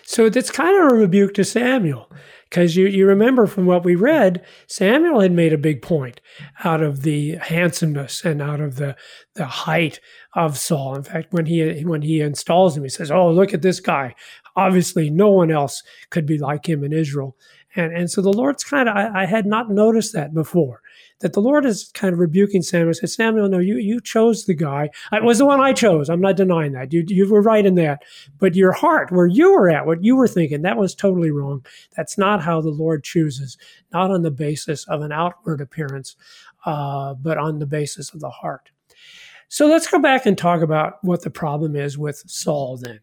So 0.10 0.28
that's 0.28 0.50
kind 0.50 0.76
of 0.76 0.92
a 0.92 0.96
rebuke 0.96 1.36
to 1.36 1.44
Samuel, 1.44 2.12
because 2.50 2.76
you, 2.76 2.88
you 2.88 3.06
remember 3.06 3.46
from 3.46 3.68
what 3.68 3.86
we 3.86 3.94
read, 3.94 4.44
Samuel 4.66 5.20
had 5.20 5.32
made 5.32 5.54
a 5.54 5.58
big 5.58 5.84
point 5.84 6.20
out 6.64 6.82
of 6.82 7.04
the 7.04 7.36
handsomeness 7.36 8.26
and 8.26 8.42
out 8.42 8.60
of 8.60 8.78
the 8.78 8.96
the 9.36 9.46
height 9.46 10.00
of 10.34 10.58
Saul. 10.58 10.96
In 10.96 11.04
fact, 11.04 11.32
when 11.32 11.46
he 11.46 11.84
when 11.86 12.02
he 12.02 12.22
installs 12.22 12.76
him, 12.76 12.82
he 12.82 12.90
says, 12.90 13.12
"Oh, 13.12 13.30
look 13.30 13.54
at 13.54 13.62
this 13.62 13.80
guy. 13.80 14.16
Obviously, 14.56 15.12
no 15.12 15.30
one 15.30 15.52
else 15.52 15.84
could 16.10 16.26
be 16.26 16.40
like 16.40 16.68
him 16.68 16.84
in 16.84 16.92
Israel." 16.92 17.38
And 17.76 17.96
and 17.96 18.10
so 18.10 18.24
the 18.24 18.34
Lord's 18.34 18.64
kind 18.64 18.90
of 18.90 18.96
I, 18.98 19.22
I 19.22 19.26
had 19.28 19.46
not 19.46 19.70
noticed 19.70 20.14
that 20.14 20.34
before. 20.34 20.82
That 21.20 21.34
the 21.34 21.42
Lord 21.42 21.66
is 21.66 21.92
kind 21.94 22.14
of 22.14 22.20
rebuking 22.20 22.62
Samuel. 22.62 22.94
Says 22.94 23.14
Samuel, 23.14 23.50
no, 23.50 23.60
you 23.60 23.78
you 23.78 24.00
chose 24.00 24.46
the 24.46 24.54
guy. 24.54 24.90
It 25.12 25.24
was 25.24 25.38
the 25.38 25.46
one 25.46 25.60
I 25.60 25.74
chose. 25.74 26.10
I'm 26.10 26.22
not 26.22 26.38
denying 26.38 26.72
that. 26.74 26.94
You 26.94 27.04
you 27.08 27.30
were 27.30 27.42
right 27.42 27.66
in 27.66 27.76
that. 27.76 28.04
But 28.40 28.56
your 28.56 28.72
heart, 28.72 29.12
where 29.12 29.28
you 29.28 29.52
were 29.52 29.70
at, 29.70 29.86
what 29.86 30.04
you 30.04 30.16
were 30.16 30.28
thinking, 30.28 30.62
that 30.62 30.78
was 30.78 30.96
totally 30.96 31.32
wrong. 31.32 31.66
That's 31.96 32.18
not 32.18 32.42
how 32.42 32.62
the 32.62 32.70
Lord 32.70 33.04
chooses. 33.04 33.58
Not 33.92 34.12
on 34.12 34.22
the 34.22 34.32
basis 34.32 34.88
of 34.88 35.02
an 35.02 35.12
outward 35.12 35.62
appearance, 35.62 36.16
uh, 36.66 37.16
but 37.16 37.38
on 37.38 37.60
the 37.60 37.68
basis 37.68 38.14
of 38.14 38.22
the 38.22 38.30
heart. 38.30 38.70
So 39.50 39.68
let's 39.68 39.88
go 39.88 40.00
back 40.00 40.26
and 40.26 40.38
talk 40.38 40.62
about 40.62 41.04
what 41.04 41.24
the 41.24 41.32
problem 41.32 41.76
is 41.76 41.98
with 41.98 42.24
Saul 42.28 42.78
then 42.78 43.00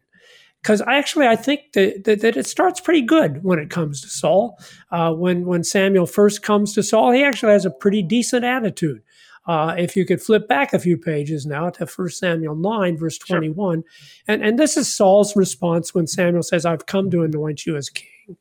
because 0.67 0.81
actually 0.85 1.27
I 1.27 1.37
think 1.37 1.71
that, 1.75 2.03
that, 2.03 2.19
that, 2.19 2.35
it 2.35 2.45
starts 2.45 2.81
pretty 2.81 2.99
good 3.01 3.41
when 3.41 3.57
it 3.57 3.69
comes 3.69 4.01
to 4.01 4.09
Saul. 4.09 4.59
Uh, 4.91 5.13
when 5.13 5.45
when 5.45 5.63
Samuel 5.63 6.05
first 6.05 6.43
comes 6.43 6.73
to 6.73 6.83
Saul, 6.83 7.13
he 7.13 7.23
actually 7.23 7.53
has 7.53 7.63
a 7.63 7.71
pretty 7.71 8.03
decent 8.03 8.43
attitude. 8.43 9.01
Uh, 9.47 9.75
if 9.77 9.95
you 9.95 10.05
could 10.05 10.21
flip 10.21 10.45
back 10.49 10.73
a 10.73 10.79
few 10.79 10.97
pages 10.97 11.45
now 11.45 11.69
to 11.69 11.85
1 11.85 12.09
Samuel 12.09 12.55
9, 12.55 12.97
verse 12.97 13.17
21, 13.17 13.81
and, 14.27 14.43
and 14.43 14.59
this 14.59 14.75
is 14.75 14.93
Saul's 14.93 15.37
response 15.37 15.95
when 15.95 16.05
Samuel 16.05 16.43
says, 16.43 16.65
I've 16.65 16.85
come 16.85 17.09
to 17.11 17.23
anoint 17.23 17.65
you 17.65 17.77
as 17.77 17.87
king. 17.87 18.35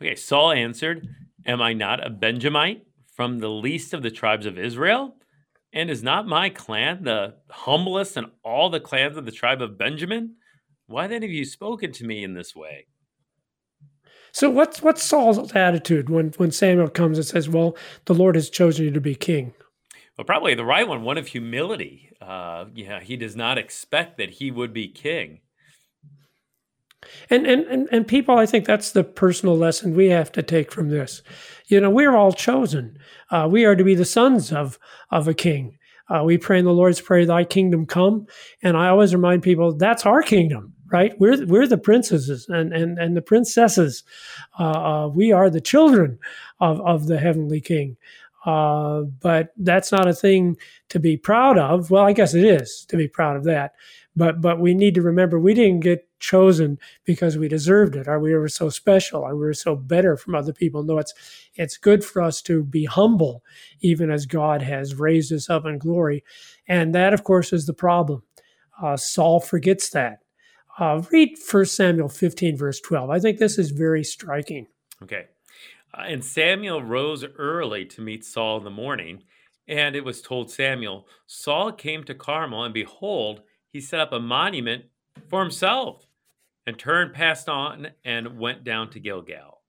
Okay, 0.00 0.14
Saul 0.14 0.52
answered, 0.52 1.08
Am 1.46 1.60
I 1.60 1.72
not 1.72 2.06
a 2.06 2.10
Benjamite 2.10 2.86
from 3.12 3.40
the 3.40 3.50
least 3.50 3.92
of 3.92 4.04
the 4.04 4.12
tribes 4.12 4.46
of 4.46 4.56
Israel? 4.56 5.16
And 5.72 5.90
is 5.90 6.04
not 6.04 6.28
my 6.28 6.48
clan 6.48 7.02
the 7.02 7.34
humblest 7.50 8.16
in 8.16 8.26
all 8.44 8.70
the 8.70 8.78
clans 8.78 9.16
of 9.16 9.24
the 9.24 9.32
tribe 9.32 9.60
of 9.60 9.76
Benjamin? 9.76 10.36
Why 10.86 11.06
then 11.06 11.22
have 11.22 11.30
you 11.30 11.44
spoken 11.44 11.92
to 11.92 12.06
me 12.06 12.22
in 12.22 12.34
this 12.34 12.54
way? 12.54 12.86
So 14.32 14.50
what's 14.50 14.82
what's 14.82 15.02
Saul's 15.02 15.52
attitude 15.52 16.10
when, 16.10 16.32
when 16.36 16.50
Samuel 16.50 16.88
comes 16.88 17.16
and 17.16 17.26
says, 17.26 17.48
Well, 17.48 17.76
the 18.04 18.14
Lord 18.14 18.34
has 18.34 18.50
chosen 18.50 18.84
you 18.84 18.90
to 18.90 19.00
be 19.00 19.14
king? 19.14 19.54
Well, 20.16 20.24
probably 20.24 20.54
the 20.54 20.64
right 20.64 20.86
one, 20.86 21.02
one 21.02 21.18
of 21.18 21.28
humility. 21.28 22.10
Uh, 22.20 22.66
yeah, 22.74 23.00
he 23.00 23.16
does 23.16 23.36
not 23.36 23.58
expect 23.58 24.18
that 24.18 24.30
he 24.30 24.50
would 24.50 24.72
be 24.72 24.88
king. 24.88 25.40
And, 27.30 27.46
and 27.46 27.64
and 27.66 27.88
and 27.92 28.06
people, 28.06 28.36
I 28.36 28.46
think 28.46 28.64
that's 28.64 28.92
the 28.92 29.04
personal 29.04 29.56
lesson 29.56 29.94
we 29.94 30.08
have 30.08 30.32
to 30.32 30.42
take 30.42 30.72
from 30.72 30.88
this. 30.88 31.22
You 31.68 31.80
know, 31.80 31.90
we're 31.90 32.16
all 32.16 32.32
chosen. 32.32 32.98
Uh, 33.30 33.48
we 33.50 33.64
are 33.64 33.76
to 33.76 33.84
be 33.84 33.94
the 33.94 34.04
sons 34.04 34.52
of 34.52 34.78
of 35.10 35.28
a 35.28 35.34
king. 35.34 35.78
Uh, 36.08 36.22
we 36.24 36.38
pray 36.38 36.58
in 36.58 36.64
the 36.64 36.72
Lord's 36.72 37.00
Prayer, 37.00 37.26
"Thy 37.26 37.44
kingdom 37.44 37.86
come." 37.86 38.26
And 38.62 38.76
I 38.76 38.88
always 38.88 39.14
remind 39.14 39.42
people 39.42 39.76
that's 39.76 40.06
our 40.06 40.22
kingdom, 40.22 40.74
right? 40.92 41.14
We're 41.20 41.46
we're 41.46 41.66
the 41.68 41.78
princesses 41.78 42.48
and 42.48 42.72
and 42.72 42.98
and 42.98 43.16
the 43.16 43.22
princesses. 43.22 44.04
Uh, 44.58 44.64
uh, 44.64 45.08
we 45.08 45.32
are 45.32 45.50
the 45.50 45.60
children 45.60 46.18
of 46.60 46.80
of 46.82 47.06
the 47.06 47.18
heavenly 47.18 47.60
King. 47.60 47.96
Uh, 48.46 49.02
but 49.20 49.50
that's 49.58 49.92
not 49.92 50.08
a 50.08 50.14
thing 50.14 50.56
to 50.90 51.00
be 51.00 51.16
proud 51.16 51.58
of. 51.58 51.90
Well, 51.90 52.04
I 52.04 52.12
guess 52.12 52.34
it 52.34 52.44
is 52.44 52.86
to 52.90 52.96
be 52.96 53.08
proud 53.08 53.36
of 53.36 53.44
that. 53.44 53.74
But 54.16 54.40
but 54.40 54.60
we 54.60 54.74
need 54.74 54.94
to 54.96 55.02
remember 55.02 55.38
we 55.40 55.54
didn't 55.54 55.80
get 55.80 56.08
chosen 56.20 56.78
because 57.04 57.36
we 57.38 57.48
deserved 57.48 57.96
it 57.96 58.08
Are 58.08 58.18
we 58.20 58.34
ever 58.34 58.48
so 58.48 58.70
special 58.70 59.22
Are 59.24 59.36
we 59.36 59.52
so 59.54 59.76
better 59.76 60.16
from 60.16 60.34
other 60.34 60.52
people. 60.52 60.82
No, 60.82 60.98
it's 60.98 61.14
it's 61.56 61.76
good 61.76 62.04
for 62.04 62.22
us 62.22 62.42
to 62.42 62.64
be 62.64 62.84
humble, 62.86 63.44
even 63.80 64.10
as 64.10 64.26
God 64.26 64.62
has 64.62 64.94
raised 64.96 65.32
us 65.32 65.50
up 65.50 65.66
in 65.66 65.78
glory. 65.78 66.24
And 66.68 66.94
that, 66.94 67.14
of 67.14 67.24
course, 67.24 67.52
is 67.52 67.66
the 67.66 67.74
problem. 67.74 68.22
Uh, 68.82 68.96
Saul 68.96 69.40
forgets 69.40 69.90
that. 69.90 70.20
Uh, 70.78 71.02
read 71.10 71.36
1 71.50 71.64
Samuel 71.64 72.08
15, 72.08 72.56
verse 72.56 72.80
12. 72.80 73.10
I 73.10 73.18
think 73.18 73.38
this 73.38 73.58
is 73.58 73.70
very 73.70 74.04
striking. 74.04 74.66
Okay. 75.02 75.26
Uh, 75.94 76.02
and 76.02 76.24
Samuel 76.24 76.82
rose 76.82 77.24
early 77.38 77.84
to 77.86 78.02
meet 78.02 78.24
Saul 78.24 78.58
in 78.58 78.64
the 78.64 78.70
morning. 78.70 79.22
And 79.68 79.96
it 79.96 80.04
was 80.04 80.22
told 80.22 80.50
Samuel, 80.50 81.08
Saul 81.26 81.72
came 81.72 82.04
to 82.04 82.14
Carmel, 82.14 82.64
and 82.64 82.74
behold, 82.74 83.42
he 83.72 83.80
set 83.80 84.00
up 84.00 84.12
a 84.12 84.20
monument 84.20 84.84
for 85.28 85.40
himself 85.40 86.06
and 86.66 86.78
turned 86.78 87.14
past 87.14 87.48
on 87.48 87.88
and 88.04 88.38
went 88.38 88.64
down 88.64 88.90
to 88.90 89.00
Gilgal. 89.00 89.62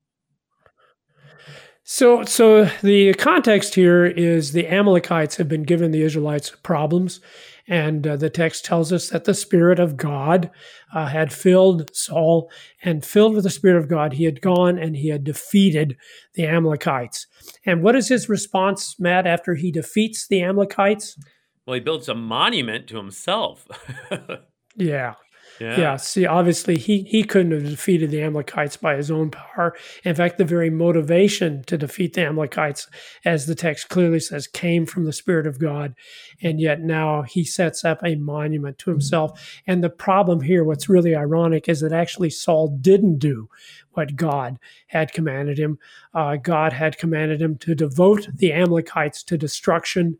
So, 1.83 2.23
so 2.25 2.65
the 2.83 3.13
context 3.13 3.75
here 3.75 4.05
is 4.05 4.51
the 4.51 4.67
Amalekites 4.67 5.37
have 5.37 5.47
been 5.47 5.63
given 5.63 5.91
the 5.91 6.01
Israelites 6.01 6.51
problems, 6.61 7.21
and 7.67 8.08
uh, 8.08 8.15
the 8.15 8.30
text 8.30 8.65
tells 8.65 8.93
us 8.93 9.10
that 9.10 9.25
the 9.25 9.34
Spirit 9.34 9.80
of 9.80 9.97
God 9.97 10.49
uh, 10.93 11.08
had 11.08 11.34
filled 11.34 11.89
Saul, 11.95 12.49
and 12.84 13.06
filled 13.06 13.36
with 13.36 13.43
the 13.43 13.49
Spirit 13.49 13.77
of 13.77 13.89
God, 13.89 14.13
he 14.13 14.23
had 14.23 14.41
gone 14.41 14.77
and 14.77 14.95
he 14.95 15.10
had 15.10 15.23
defeated 15.23 15.97
the 16.36 16.45
Amalekites. 16.45 17.27
And 17.65 17.84
what 17.84 17.95
is 17.95 18.08
his 18.08 18.30
response, 18.30 18.99
Matt, 18.99 19.27
after 19.27 19.56
he 19.56 19.71
defeats 19.71 20.27
the 20.27 20.43
Amalekites? 20.43 21.17
Well, 21.65 21.75
he 21.75 21.82
builds 21.82 22.08
a 22.08 22.15
monument 22.15 22.88
to 22.88 22.97
himself. 22.97 23.67
Yeah. 24.77 25.15
Yeah. 25.59 25.79
Yeah. 25.79 25.95
See, 25.97 26.25
obviously, 26.25 26.77
he, 26.77 27.03
he 27.03 27.23
couldn't 27.23 27.51
have 27.51 27.63
defeated 27.63 28.11
the 28.11 28.21
Amalekites 28.21 28.77
by 28.77 28.95
his 28.95 29.11
own 29.11 29.31
power. 29.31 29.75
In 30.03 30.15
fact, 30.15 30.37
the 30.37 30.45
very 30.45 30.69
motivation 30.69 31.63
to 31.63 31.77
defeat 31.77 32.13
the 32.13 32.25
Amalekites, 32.25 32.87
as 33.25 33.45
the 33.45 33.55
text 33.55 33.89
clearly 33.89 34.19
says, 34.19 34.47
came 34.47 34.85
from 34.85 35.05
the 35.05 35.13
Spirit 35.13 35.47
of 35.47 35.59
God. 35.59 35.95
And 36.41 36.59
yet 36.59 36.81
now 36.81 37.23
he 37.23 37.43
sets 37.43 37.83
up 37.83 38.03
a 38.03 38.15
monument 38.15 38.77
to 38.79 38.89
himself. 38.89 39.61
And 39.65 39.83
the 39.83 39.89
problem 39.89 40.41
here, 40.41 40.63
what's 40.63 40.89
really 40.89 41.15
ironic, 41.15 41.67
is 41.67 41.81
that 41.81 41.93
actually 41.93 42.29
Saul 42.29 42.77
didn't 42.79 43.19
do 43.19 43.49
what 43.91 44.15
God 44.15 44.59
had 44.87 45.11
commanded 45.11 45.57
him. 45.57 45.79
Uh, 46.13 46.35
God 46.35 46.71
had 46.71 46.99
commanded 46.99 47.41
him 47.41 47.57
to 47.57 47.73
devote 47.73 48.27
the 48.31 48.53
Amalekites 48.53 49.23
to 49.23 49.37
destruction. 49.37 50.19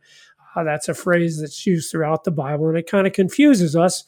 Uh, 0.58 0.63
that's 0.63 0.89
a 0.89 0.93
phrase 0.96 1.39
that's 1.39 1.67
used 1.67 1.91
throughout 1.91 2.24
the 2.24 2.32
Bible, 2.32 2.67
and 2.67 2.78
it 2.78 2.89
kind 2.89 3.06
of 3.06 3.13
confuses 3.13 3.76
us 3.76 4.04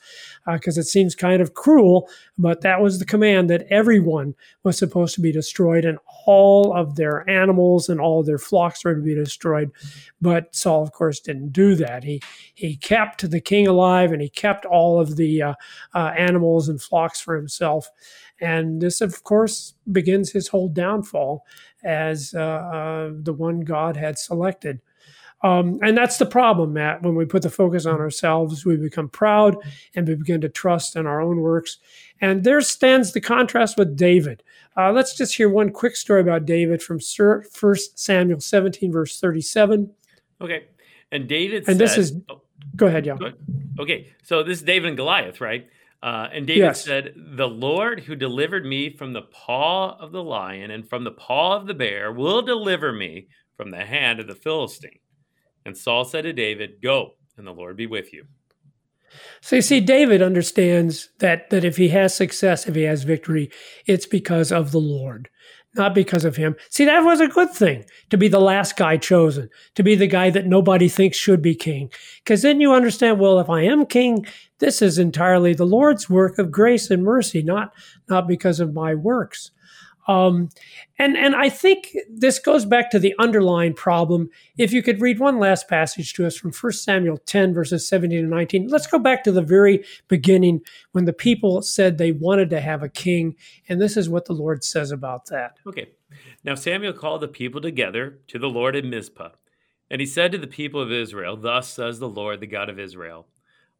because 0.52 0.80
uh, 0.80 0.82
it 0.82 0.86
seems 0.86 1.14
kind 1.14 1.44
of 1.44 1.54
cruel. 1.54 2.10
But 2.40 2.62
that 2.62 2.82
was 2.82 2.98
the 2.98 3.06
command 3.06 3.52
that 3.52 3.68
everyone 3.70 4.34
was 4.64 4.76
supposed 4.76 5.14
to 5.16 5.22
be 5.22 5.32
destroyed, 5.32 5.86
and 5.86 6.00
all 6.26 6.76
of 6.76 6.96
their 6.96 7.30
animals 7.30 7.88
and 7.88 8.02
all 8.02 8.22
of 8.22 8.26
their 8.26 8.40
flocks 8.40 8.84
were 8.84 8.96
to 8.96 9.02
be 9.02 9.14
destroyed. 9.14 9.72
But 10.20 10.56
Saul, 10.56 10.82
of 10.82 10.92
course, 10.92 11.20
didn't 11.20 11.54
do 11.54 11.76
that. 11.76 12.04
He 12.04 12.20
he 12.56 12.76
kept 12.76 13.30
the 13.30 13.42
king 13.42 13.68
alive, 13.68 14.12
and 14.12 14.22
he 14.22 14.30
kept 14.30 14.66
all 14.66 15.00
of 15.00 15.18
the 15.18 15.44
uh, 15.44 15.54
uh 15.94 16.14
animals 16.18 16.68
and 16.68 16.82
flocks 16.82 17.22
for 17.22 17.36
himself. 17.36 17.92
And 18.42 18.82
this, 18.82 19.02
of 19.02 19.24
course, 19.24 19.74
begins 19.92 20.32
his 20.32 20.48
whole 20.48 20.70
downfall 20.70 21.46
as 21.84 22.34
uh, 22.34 22.40
uh, 22.40 23.12
the 23.14 23.34
one 23.34 23.62
God 23.62 23.98
had 23.98 24.18
selected. 24.18 24.80
Um, 25.42 25.80
and 25.82 25.98
that's 25.98 26.18
the 26.18 26.26
problem, 26.26 26.74
Matt. 26.74 27.02
When 27.02 27.16
we 27.16 27.26
put 27.26 27.44
the 27.44 27.50
focus 27.50 27.86
on 27.86 28.00
ourselves, 28.00 28.66
we 28.66 28.76
become 28.76 29.08
proud 29.08 29.56
and 29.96 30.08
we 30.08 30.16
begin 30.16 30.42
to 30.42 30.50
trust 30.50 30.96
in 30.96 31.08
our 31.08 31.22
own 31.22 31.40
works. 31.40 31.78
And 32.22 32.44
there 32.44 32.60
stands 32.62 33.14
the 33.14 33.22
contrast 33.22 33.78
with 33.78 33.96
David. 33.96 34.44
Uh, 34.76 34.92
let's 34.92 35.16
just 35.16 35.36
hear 35.36 35.50
one 35.50 35.72
quick 35.72 35.96
story 35.96 36.22
about 36.22 36.46
David 36.46 36.82
from 36.82 37.00
First 37.00 37.98
Samuel 37.98 38.42
17, 38.42 38.92
verse 38.92 39.20
37. 39.20 39.90
Okay. 40.42 40.66
And 41.12 41.28
David 41.28 41.68
and 41.68 41.78
said, 41.78 41.78
this 41.78 41.98
is, 41.98 42.14
oh, 42.30 42.42
go 42.76 42.88
ahead, 42.88 43.06
yeah. 43.06 43.18
Okay. 43.80 44.14
So 44.24 44.44
this 44.44 44.60
is 44.60 44.64
David 44.64 44.90
and 44.90 44.98
Goliath, 44.98 45.42
right? 45.42 45.68
Uh, 46.02 46.30
and 46.32 46.48
David 46.48 46.60
Yes. 46.60 46.84
said, 46.84 47.14
The 47.16 47.48
Lord 47.48 48.02
who 48.02 48.16
delivered 48.16 48.66
me 48.66 48.90
from 48.90 49.12
the 49.14 49.24
paw 49.24 49.98
of 50.00 50.12
the 50.12 50.24
lion 50.24 50.72
and 50.72 50.88
from 50.88 51.04
the 51.04 51.12
paw 51.12 51.58
of 51.58 51.68
the 51.68 51.74
bear 51.74 52.12
will 52.12 52.42
deliver 52.42 52.94
me 52.94 53.28
from 53.58 53.72
the 53.72 53.84
hand 53.84 54.20
of 54.20 54.28
the 54.28 54.36
Philistine. 54.36 55.00
And 55.66 55.78
Saul 55.78 56.06
said 56.06 56.24
to 56.24 56.34
David, 56.34 56.82
Go, 56.82 57.16
and 57.38 57.46
the 57.46 57.52
Lord 57.52 57.78
be 57.78 57.88
with 57.88 58.14
you. 58.14 58.26
So 59.42 59.56
you 59.56 59.62
see, 59.62 59.80
David 59.80 60.22
understands 60.22 61.10
that 61.20 61.50
that 61.50 61.64
if 61.64 61.78
he 61.78 61.90
has 61.90 62.14
success, 62.14 62.68
if 62.68 62.76
he 62.76 62.84
has 62.84 63.04
victory, 63.04 63.50
it's 63.86 64.06
because 64.06 64.52
of 64.52 64.72
the 64.72 64.80
Lord, 64.80 65.30
not 65.76 65.96
because 65.96 66.26
of 66.26 66.36
him. 66.36 66.56
See, 66.70 66.86
that 66.86 67.00
was 67.00 67.20
a 67.20 67.28
good 67.28 67.52
thing 67.52 67.86
to 68.10 68.18
be 68.18 68.28
the 68.28 68.40
last 68.40 68.78
guy 68.78 68.98
chosen, 68.98 69.50
to 69.76 69.84
be 69.84 69.96
the 69.96 70.08
guy 70.08 70.30
that 70.30 70.46
nobody 70.46 70.90
thinks 70.90 71.18
should 71.18 71.42
be 71.42 71.56
king. 71.56 71.92
Because 72.24 72.42
then 72.42 72.62
you 72.62 72.74
understand, 72.74 73.20
well, 73.20 73.40
if 73.40 73.50
I 73.50 73.62
am 73.62 73.86
king, 73.86 74.26
this 74.60 74.82
is 74.82 75.00
entirely 75.00 75.54
the 75.54 75.66
Lord's 75.66 76.10
work 76.10 76.38
of 76.38 76.52
grace 76.52 76.92
and 76.92 77.04
mercy, 77.04 77.42
not 77.42 77.74
not 78.08 78.28
because 78.28 78.60
of 78.60 78.74
my 78.74 78.94
works. 78.94 79.52
Um, 80.10 80.50
and 80.98 81.16
and 81.16 81.36
I 81.36 81.50
think 81.50 81.96
this 82.10 82.40
goes 82.40 82.66
back 82.66 82.90
to 82.92 83.00
the 83.00 83.14
underlying 83.20 83.76
problem. 83.76 84.30
If 84.58 84.74
you 84.74 84.82
could 84.82 85.00
read 85.00 85.20
one 85.20 85.38
last 85.38 85.70
passage 85.70 86.14
to 86.14 86.26
us 86.26 86.36
from 86.36 86.52
1 86.52 86.72
Samuel 86.74 87.20
10, 87.20 87.54
verses 87.54 87.88
17 87.88 88.18
and 88.18 88.30
19. 88.30 88.68
Let's 88.70 88.88
go 88.88 88.98
back 88.98 89.24
to 89.26 89.32
the 89.32 89.44
very 89.44 89.86
beginning 90.08 90.62
when 90.94 91.06
the 91.06 91.14
people 91.14 91.62
said 91.62 91.98
they 91.98 92.12
wanted 92.12 92.50
to 92.50 92.60
have 92.60 92.82
a 92.82 92.90
king. 92.90 93.36
And 93.70 93.80
this 93.80 93.96
is 93.96 94.10
what 94.10 94.26
the 94.26 94.34
Lord 94.34 94.64
says 94.64 94.92
about 94.92 95.28
that. 95.28 95.58
Okay. 95.68 95.92
Now 96.44 96.56
Samuel 96.56 96.94
called 96.94 97.22
the 97.22 97.28
people 97.28 97.62
together 97.62 98.18
to 98.30 98.40
the 98.40 98.50
Lord 98.50 98.76
in 98.76 98.90
Mizpah. 98.90 99.30
And 99.92 100.02
he 100.02 100.08
said 100.08 100.32
to 100.32 100.40
the 100.40 100.48
people 100.48 100.82
of 100.82 100.92
Israel, 100.92 101.38
Thus 101.38 101.70
says 101.70 102.00
the 102.00 102.10
Lord, 102.10 102.40
the 102.40 102.48
God 102.48 102.70
of 102.70 102.80
Israel 102.80 103.28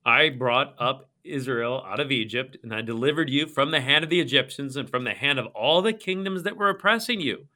I 0.06 0.30
brought 0.30 0.76
up 0.80 1.10
Israel 1.24 1.84
out 1.88 2.00
of 2.00 2.12
Egypt, 2.12 2.58
and 2.64 2.74
I 2.74 2.82
delivered 2.82 3.30
you 3.30 3.46
from 3.46 3.72
the 3.72 3.82
hand 3.82 4.04
of 4.04 4.10
the 4.10 4.20
Egyptians 4.20 4.76
and 4.76 4.90
from 4.90 5.04
the 5.04 5.14
hand 5.14 5.40
of 5.40 5.48
all 5.48 5.82
the 5.82 5.94
kingdoms 5.94 6.44
that 6.44 6.58
were 6.58 6.70
oppressing 6.70 7.22
you. 7.22 7.48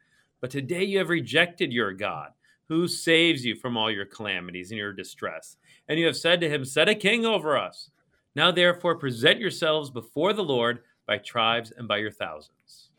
But 0.42 0.52
today 0.52 0.84
you 0.84 0.98
have 0.98 1.10
rejected 1.10 1.72
your 1.72 1.94
God, 1.94 2.32
who 2.68 2.88
saves 2.88 3.46
you 3.46 3.56
from 3.56 3.78
all 3.78 3.92
your 3.92 4.06
calamities 4.06 4.72
and 4.72 4.78
your 4.78 4.94
distress. 4.94 5.58
And 5.88 6.00
you 6.00 6.06
have 6.06 6.18
said 6.18 6.42
to 6.42 6.50
him, 6.50 6.66
Set 6.66 6.90
a 6.90 6.96
king 6.96 7.26
over 7.26 7.58
us. 7.58 7.90
Now 8.36 8.52
therefore 8.52 8.96
present 8.96 9.40
yourselves 9.40 9.90
before 9.90 10.34
the 10.34 10.44
Lord 10.44 10.80
by 11.06 11.18
tribes 11.18 11.72
and 11.76 11.88
by 11.88 11.98
your 11.98 12.12
thousands. 12.12 12.90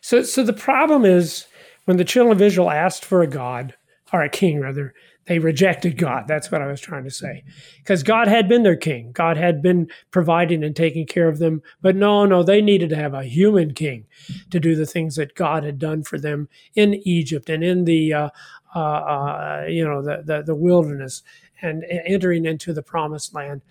So, 0.00 0.22
so 0.22 0.42
the 0.42 0.52
problem 0.52 1.04
is 1.04 1.46
when 1.84 1.96
the 1.96 2.04
children 2.04 2.36
of 2.36 2.42
Israel 2.42 2.70
asked 2.70 3.04
for 3.04 3.22
a 3.22 3.26
God, 3.26 3.74
or 4.12 4.22
a 4.22 4.28
king 4.28 4.60
rather, 4.60 4.94
they 5.26 5.38
rejected 5.38 5.96
God. 5.96 6.24
That's 6.26 6.50
what 6.50 6.62
I 6.62 6.66
was 6.66 6.80
trying 6.80 7.04
to 7.04 7.10
say. 7.10 7.44
Because 7.78 8.02
God 8.02 8.26
had 8.26 8.48
been 8.48 8.62
their 8.62 8.76
king. 8.76 9.12
God 9.12 9.36
had 9.36 9.62
been 9.62 9.88
providing 10.10 10.64
and 10.64 10.74
taking 10.74 11.06
care 11.06 11.28
of 11.28 11.38
them. 11.38 11.62
But 11.82 11.94
no, 11.94 12.24
no, 12.24 12.42
they 12.42 12.60
needed 12.60 12.90
to 12.90 12.96
have 12.96 13.14
a 13.14 13.24
human 13.24 13.74
king 13.74 14.06
to 14.50 14.58
do 14.58 14.74
the 14.74 14.86
things 14.86 15.16
that 15.16 15.34
God 15.34 15.62
had 15.62 15.78
done 15.78 16.02
for 16.02 16.18
them 16.18 16.48
in 16.74 16.94
Egypt 17.06 17.48
and 17.48 17.62
in 17.62 17.84
the, 17.84 18.12
uh, 18.12 18.28
uh, 18.74 18.78
uh, 18.78 19.66
you 19.68 19.84
know, 19.84 20.02
the, 20.02 20.22
the, 20.24 20.42
the 20.42 20.54
wilderness 20.54 21.22
and 21.62 21.84
entering 22.06 22.46
into 22.46 22.72
the 22.72 22.82
promised 22.82 23.34
land. 23.34 23.62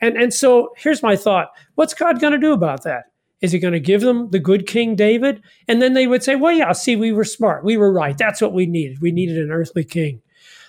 And, 0.00 0.16
and 0.16 0.32
so 0.32 0.70
here's 0.76 1.02
my 1.02 1.16
thought. 1.16 1.50
What's 1.74 1.94
God 1.94 2.20
going 2.20 2.32
to 2.32 2.38
do 2.38 2.52
about 2.52 2.82
that? 2.84 3.04
Is 3.42 3.52
he 3.52 3.58
going 3.58 3.74
to 3.74 3.80
give 3.80 4.00
them 4.00 4.30
the 4.30 4.38
good 4.38 4.66
King 4.66 4.96
David? 4.96 5.42
And 5.68 5.82
then 5.82 5.92
they 5.92 6.06
would 6.06 6.22
say, 6.22 6.36
well, 6.36 6.52
yeah, 6.52 6.72
see, 6.72 6.96
we 6.96 7.12
were 7.12 7.24
smart. 7.24 7.64
We 7.64 7.76
were 7.76 7.92
right. 7.92 8.16
That's 8.16 8.40
what 8.40 8.54
we 8.54 8.66
needed. 8.66 9.02
We 9.02 9.12
needed 9.12 9.38
an 9.38 9.50
earthly 9.50 9.84
king. 9.84 10.22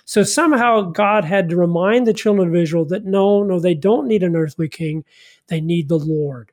So 0.08 0.22
somehow 0.22 0.90
God 0.90 1.26
had 1.26 1.50
to 1.50 1.56
remind 1.56 2.06
the 2.06 2.14
children 2.14 2.48
of 2.48 2.56
Israel 2.56 2.86
that 2.86 3.04
no, 3.04 3.42
no, 3.42 3.60
they 3.60 3.74
don't 3.74 4.08
need 4.08 4.22
an 4.22 4.36
earthly 4.36 4.66
king. 4.66 5.04
They 5.48 5.60
need 5.60 5.90
the 5.90 5.98
Lord. 5.98 6.50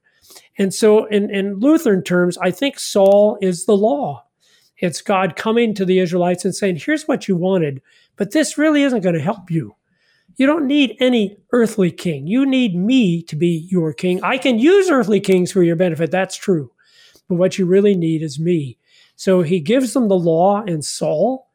And 0.57 0.73
so 0.73 1.05
in, 1.05 1.33
in 1.33 1.61
Lutheran 1.61 2.03
terms, 2.03 2.37
I 2.39 2.51
think 2.51 2.77
Saul 2.77 3.37
is 3.41 3.65
the 3.65 3.77
law. 3.77 4.25
It's 4.79 5.01
God 5.01 5.37
coming 5.37 5.73
to 5.75 5.85
the 5.85 5.99
Israelites 5.99 6.43
and 6.43 6.53
saying, 6.53 6.81
here's 6.81 7.07
what 7.07 7.29
you 7.29 7.37
wanted, 7.37 7.81
but 8.17 8.31
this 8.31 8.57
really 8.57 8.83
isn't 8.83 9.03
going 9.03 9.15
to 9.15 9.21
help 9.21 9.49
you. 9.49 9.77
You 10.35 10.47
don't 10.47 10.67
need 10.67 10.97
any 10.99 11.37
earthly 11.53 11.91
king. 11.91 12.27
You 12.27 12.45
need 12.45 12.75
me 12.75 13.23
to 13.23 13.37
be 13.37 13.69
your 13.71 13.93
king. 13.93 14.21
I 14.21 14.37
can 14.37 14.59
use 14.59 14.89
earthly 14.89 15.21
kings 15.21 15.53
for 15.53 15.63
your 15.63 15.77
benefit. 15.77 16.11
That's 16.11 16.35
true. 16.35 16.73
But 17.29 17.35
what 17.35 17.57
you 17.57 17.65
really 17.65 17.95
need 17.95 18.21
is 18.21 18.37
me. 18.37 18.79
So 19.15 19.43
he 19.43 19.61
gives 19.61 19.93
them 19.93 20.09
the 20.09 20.19
law 20.19 20.61
and 20.61 20.83
Saul. 20.83 21.47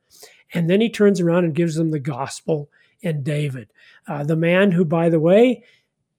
And 0.53 0.69
then 0.69 0.81
he 0.81 0.91
turns 0.91 1.21
around 1.21 1.45
and 1.45 1.55
gives 1.55 1.77
them 1.77 1.91
the 1.91 2.01
gospel 2.01 2.71
and 3.03 3.25
David, 3.25 3.69
uh, 4.07 4.25
the 4.25 4.37
man 4.37 4.73
who, 4.73 4.85
by 4.85 5.09
the 5.09 5.21
way, 5.21 5.65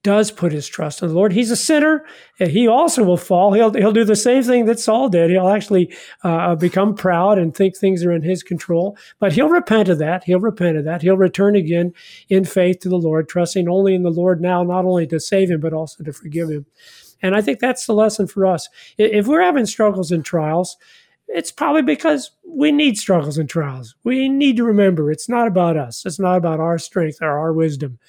does 0.04 0.32
put 0.32 0.52
his 0.52 0.68
trust 0.68 1.04
in 1.04 1.10
the 1.10 1.14
Lord. 1.14 1.32
He's 1.32 1.52
a 1.52 1.56
sinner. 1.56 2.04
He 2.40 2.68
also 2.68 3.04
will 3.04 3.18
fall. 3.18 3.54
He'll, 3.54 3.72
he'll 3.72 3.92
do 3.92 4.04
the 4.04 4.16
same 4.16 4.42
thing 4.42 4.66
that 4.66 4.80
Saul 4.80 5.10
did. 5.10 5.30
He'll 5.30 5.48
actually 5.48 5.94
uh, 6.24 6.56
become 6.56 6.96
proud 6.96 7.38
and 7.38 7.56
think 7.56 7.78
things 7.78 8.04
are 8.04 8.12
in 8.12 8.24
his 8.24 8.42
control. 8.42 8.98
But 9.20 9.34
he'll 9.34 9.48
repent 9.48 9.90
of 9.90 10.00
that. 10.00 10.24
He'll 10.24 10.40
repent 10.40 10.78
of 10.78 10.86
that. 10.86 11.04
He'll 11.04 11.18
return 11.18 11.56
again 11.56 11.94
in 12.30 12.46
faith 12.46 12.80
to 12.80 12.90
the 12.90 12.98
Lord, 12.98 13.30
trusting 13.30 13.70
only 13.70 13.94
in 13.94 14.02
the 14.02 14.10
Lord 14.10 14.42
now, 14.42 14.64
not 14.64 14.86
only 14.86 15.06
to 15.06 15.20
save 15.20 15.52
him, 15.52 15.60
but 15.60 15.74
also 15.74 16.04
to 16.04 16.14
forgive 16.14 16.50
him. 16.50 16.66
And 17.22 17.36
I 17.36 17.42
think 17.42 17.60
that's 17.60 17.86
the 17.86 17.94
lesson 17.94 18.26
for 18.26 18.48
us. 18.48 18.70
If 18.98 19.28
we're 19.28 19.44
having 19.44 19.68
struggles 19.68 20.12
and 20.12 20.26
trials, 20.26 20.78
it's 21.34 21.52
probably 21.52 21.82
because 21.82 22.32
we 22.46 22.72
need 22.72 22.98
struggles 22.98 23.38
and 23.38 23.50
trials. 23.50 23.96
We 24.04 24.28
need 24.28 24.58
to 24.58 24.64
remember 24.64 25.12
it's 25.12 25.30
not 25.30 25.48
about 25.48 25.78
us. 25.78 26.06
It's 26.06 26.20
not 26.20 26.36
about 26.36 26.60
our 26.60 26.78
strength 26.78 27.20
or 27.22 27.40
our 27.40 27.54
wisdom. 27.54 28.00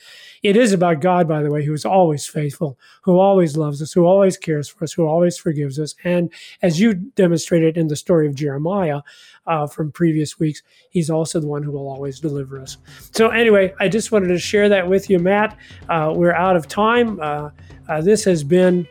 It 0.42 0.56
is 0.56 0.72
about 0.72 1.00
God, 1.00 1.28
by 1.28 1.40
the 1.40 1.50
way, 1.50 1.64
who 1.64 1.72
is 1.72 1.84
always 1.84 2.26
faithful, 2.26 2.76
who 3.02 3.18
always 3.18 3.56
loves 3.56 3.80
us, 3.80 3.92
who 3.92 4.06
always 4.06 4.36
cares 4.36 4.68
for 4.68 4.82
us, 4.82 4.92
who 4.92 5.06
always 5.06 5.38
forgives 5.38 5.78
us. 5.78 5.94
And 6.02 6.32
as 6.62 6.80
you 6.80 6.94
demonstrated 6.94 7.76
in 7.76 7.86
the 7.86 7.94
story 7.94 8.26
of 8.26 8.34
Jeremiah 8.34 9.02
uh, 9.46 9.68
from 9.68 9.92
previous 9.92 10.40
weeks, 10.40 10.62
he's 10.90 11.10
also 11.10 11.38
the 11.38 11.46
one 11.46 11.62
who 11.62 11.70
will 11.70 11.88
always 11.88 12.18
deliver 12.18 12.60
us. 12.60 12.76
So, 13.12 13.28
anyway, 13.28 13.72
I 13.78 13.86
just 13.86 14.10
wanted 14.10 14.28
to 14.28 14.38
share 14.38 14.68
that 14.68 14.88
with 14.88 15.08
you, 15.08 15.20
Matt. 15.20 15.56
Uh, 15.88 16.12
we're 16.14 16.34
out 16.34 16.56
of 16.56 16.66
time. 16.66 17.20
Uh, 17.20 17.50
uh 17.88 18.00
this 18.00 18.24
has 18.24 18.42
been 18.42 18.88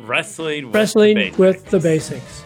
Wrestling 0.00 0.66
with 0.66 0.74
Wrestling 0.74 1.16
the 1.16 1.30
with 1.38 1.64
the 1.70 1.80
Basics. 1.80 2.44